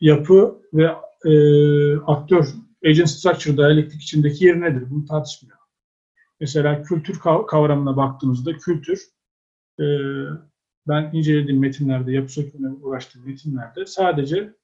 yapı 0.00 0.62
ve 0.72 0.90
e, 1.24 1.32
aktör 1.96 2.48
agent 2.84 3.10
structure 3.10 3.56
diyalektik 3.56 4.02
içindeki 4.02 4.44
yeri 4.44 4.60
nedir? 4.60 4.90
Bunu 4.90 5.04
tartışmıyor. 5.04 5.58
Mesela 6.40 6.82
kültür 6.82 7.14
kav- 7.14 7.46
kavramına 7.46 7.96
baktığımızda 7.96 8.52
kültür 8.52 9.02
e, 9.80 9.84
ben 10.88 11.10
incelediğim 11.12 11.60
metinlerde, 11.60 12.12
yapı 12.12 12.32
sökümüne 12.32 12.72
uğraştığım 12.72 13.26
metinlerde 13.26 13.86
sadece 13.86 14.54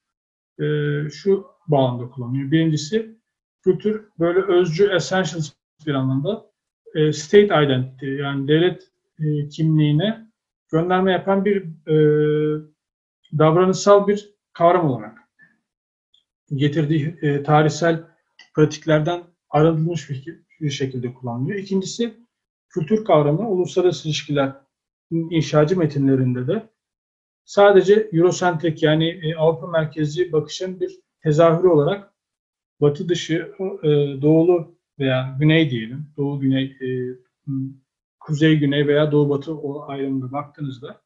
e, 0.61 0.65
şu 1.11 1.47
bağlamda 1.69 2.11
kullanıyor. 2.11 2.51
Birincisi 2.51 3.19
kültür 3.65 4.09
böyle 4.19 4.41
özcü 4.41 4.91
essentials 4.97 5.51
bir 5.87 5.95
anlamda 5.95 6.47
e, 6.95 7.13
state 7.13 7.65
identity 7.65 8.07
yani 8.07 8.49
devlet 8.49 8.83
e, 9.19 9.49
kimliğine 9.49 10.31
gönderme 10.73 11.13
yapan 11.13 11.45
bir 11.45 11.65
e, 11.89 11.97
davranışsal 13.39 14.07
bir 14.07 14.35
kavram 14.53 14.91
olarak 14.91 15.19
getirdiği 16.55 17.17
e, 17.23 17.43
tarihsel 17.43 18.05
pratiklerden 18.55 19.23
arınmış 19.51 20.11
bir, 20.11 20.41
bir 20.61 20.71
şekilde 20.71 21.15
kullanılıyor. 21.15 21.59
İkincisi 21.59 22.15
kültür 22.69 23.05
kavramı 23.05 23.49
uluslararası 23.51 24.09
ilişkiler 24.09 24.53
inşacı 25.11 25.79
metinlerinde 25.79 26.47
de 26.47 26.69
sadece 27.45 28.09
Eurosentrik 28.13 28.83
yani 28.83 29.09
e, 29.09 29.35
Avrupa 29.37 29.67
merkezli 29.67 30.33
bakışın 30.33 30.81
bir 30.81 31.01
tezahürü 31.23 31.69
olarak 31.69 32.14
batı 32.81 33.09
dışı 33.09 33.53
e, 33.83 33.89
doğulu 34.23 34.79
veya 34.99 35.37
güney 35.41 35.71
diyelim, 35.71 36.07
doğu 36.17 36.41
güney, 36.41 36.65
e, 36.65 37.19
kuzey 38.21 38.59
güney 38.59 38.87
veya 38.87 39.13
doğu 39.13 39.31
batı 39.31 39.57
o 39.57 39.89
ayrımına 39.89 40.33
baktığınızda 40.33 41.03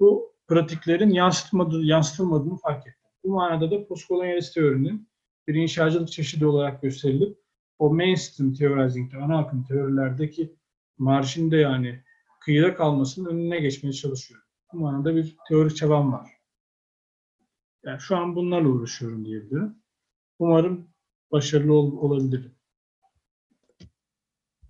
bu 0.00 0.32
pratiklerin 0.48 1.10
yansıtmadığı, 1.10 1.82
yansıtılmadığını 1.82 2.56
fark 2.56 2.86
ettim. 2.86 3.10
Bu 3.24 3.28
manada 3.28 3.70
da 3.70 3.86
postkolonyalist 3.86 4.54
teorinin 4.54 5.08
bir 5.48 5.54
inşacılık 5.54 6.12
çeşidi 6.12 6.46
olarak 6.46 6.82
gösterilip 6.82 7.38
o 7.78 7.94
mainstream 7.94 8.54
theorizing'de, 8.54 9.16
ana 9.16 9.38
akım 9.38 9.64
teorilerdeki 9.64 10.56
marjinde 10.98 11.56
yani 11.56 12.02
kıyıda 12.40 12.74
kalmasının 12.74 13.30
önüne 13.30 13.60
geçmeye 13.60 13.92
çalışıyorum. 13.92 14.46
Bu 14.72 14.78
manada 14.78 15.16
bir 15.16 15.36
teorik 15.48 15.76
çabam 15.76 16.12
var. 16.12 16.30
Yani 17.84 18.00
şu 18.00 18.16
an 18.16 18.36
bunlarla 18.36 18.68
uğraşıyorum 18.68 19.24
diyebilirim. 19.24 19.74
Umarım 20.38 20.88
başarılı 21.32 21.74
ol, 21.74 21.96
olabilirim. 21.96 22.54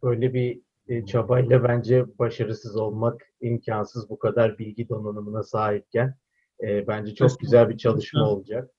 Böyle 0.02 0.34
bir 0.34 0.60
e, 0.88 1.06
çabayla 1.06 1.64
bence 1.64 2.18
başarısız 2.18 2.76
olmak 2.76 3.22
imkansız 3.40 4.10
bu 4.10 4.18
kadar 4.18 4.58
bilgi 4.58 4.88
donanımına 4.88 5.42
sahipken. 5.42 6.14
E, 6.62 6.86
bence 6.86 7.14
çok 7.14 7.40
güzel 7.40 7.68
bir 7.68 7.78
çalışma 7.78 8.30
olacak. 8.30 8.70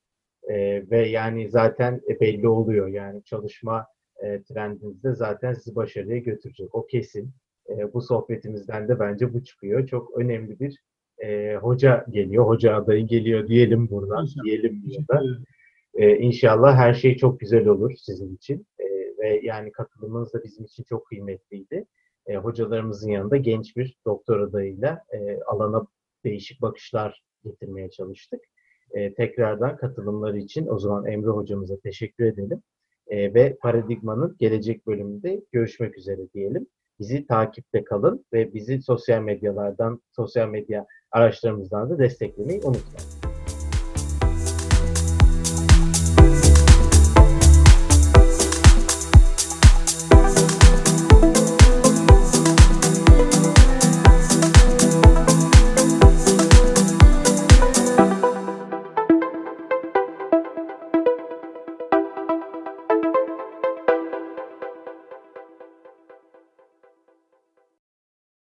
E, 0.43 0.55
ve 0.91 1.09
yani 1.09 1.49
zaten 1.49 2.01
e, 2.09 2.19
belli 2.19 2.47
oluyor 2.47 2.87
yani 2.87 3.23
çalışma 3.23 3.87
e, 4.23 4.43
trendinizde 4.43 5.15
zaten 5.15 5.53
sizi 5.53 5.75
başarıya 5.75 6.17
götürecek. 6.17 6.75
O 6.75 6.85
kesin. 6.85 7.31
E, 7.69 7.93
bu 7.93 8.01
sohbetimizden 8.01 8.87
de 8.87 8.99
bence 8.99 9.33
bu 9.33 9.43
çıkıyor. 9.43 9.87
Çok 9.87 10.17
önemli 10.17 10.59
bir 10.59 10.77
e, 11.23 11.55
hoca 11.55 12.05
geliyor, 12.09 12.47
hoca 12.47 12.75
adayı 12.75 13.07
geliyor 13.07 13.47
diyelim 13.47 13.89
buradan, 13.89 14.27
diyelim 14.45 14.83
ya 14.85 15.01
Ee, 15.93 16.15
inşallah 16.17 16.77
her 16.77 16.93
şey 16.93 17.17
çok 17.17 17.39
güzel 17.39 17.67
olur 17.67 17.93
sizin 17.97 18.35
için. 18.35 18.67
Ee, 18.79 18.83
ve 19.19 19.39
yani 19.43 19.71
katılımınız 19.71 20.33
da 20.33 20.43
bizim 20.43 20.65
için 20.65 20.83
çok 20.83 21.07
kıymetliydi. 21.07 21.85
Ee, 22.27 22.35
hocalarımızın 22.35 23.09
yanında 23.09 23.37
genç 23.37 23.77
bir 23.77 23.97
doktor 24.05 24.39
adayıyla 24.39 25.03
e, 25.13 25.39
alana 25.41 25.87
değişik 26.23 26.61
bakışlar 26.61 27.23
getirmeye 27.43 27.89
çalıştık. 27.89 28.39
Ee, 28.91 29.13
tekrardan 29.13 29.77
katılımları 29.77 30.37
için 30.37 30.67
o 30.67 30.79
zaman 30.79 31.05
Emre 31.05 31.29
hocamıza 31.29 31.79
teşekkür 31.79 32.25
edelim. 32.25 32.61
Ee, 33.07 33.33
ve 33.33 33.57
Paradigma'nın 33.61 34.35
gelecek 34.39 34.87
bölümünde 34.87 35.41
görüşmek 35.51 35.97
üzere 35.97 36.21
diyelim. 36.33 36.67
Bizi 36.99 37.27
takipte 37.27 37.83
kalın 37.83 38.25
ve 38.33 38.53
bizi 38.53 38.81
sosyal 38.81 39.21
medyalardan, 39.21 40.01
sosyal 40.11 40.49
medya 40.49 40.85
araçlarımızdan 41.11 41.89
da 41.89 41.99
desteklemeyi 41.99 42.59
unutmayın. 42.59 43.18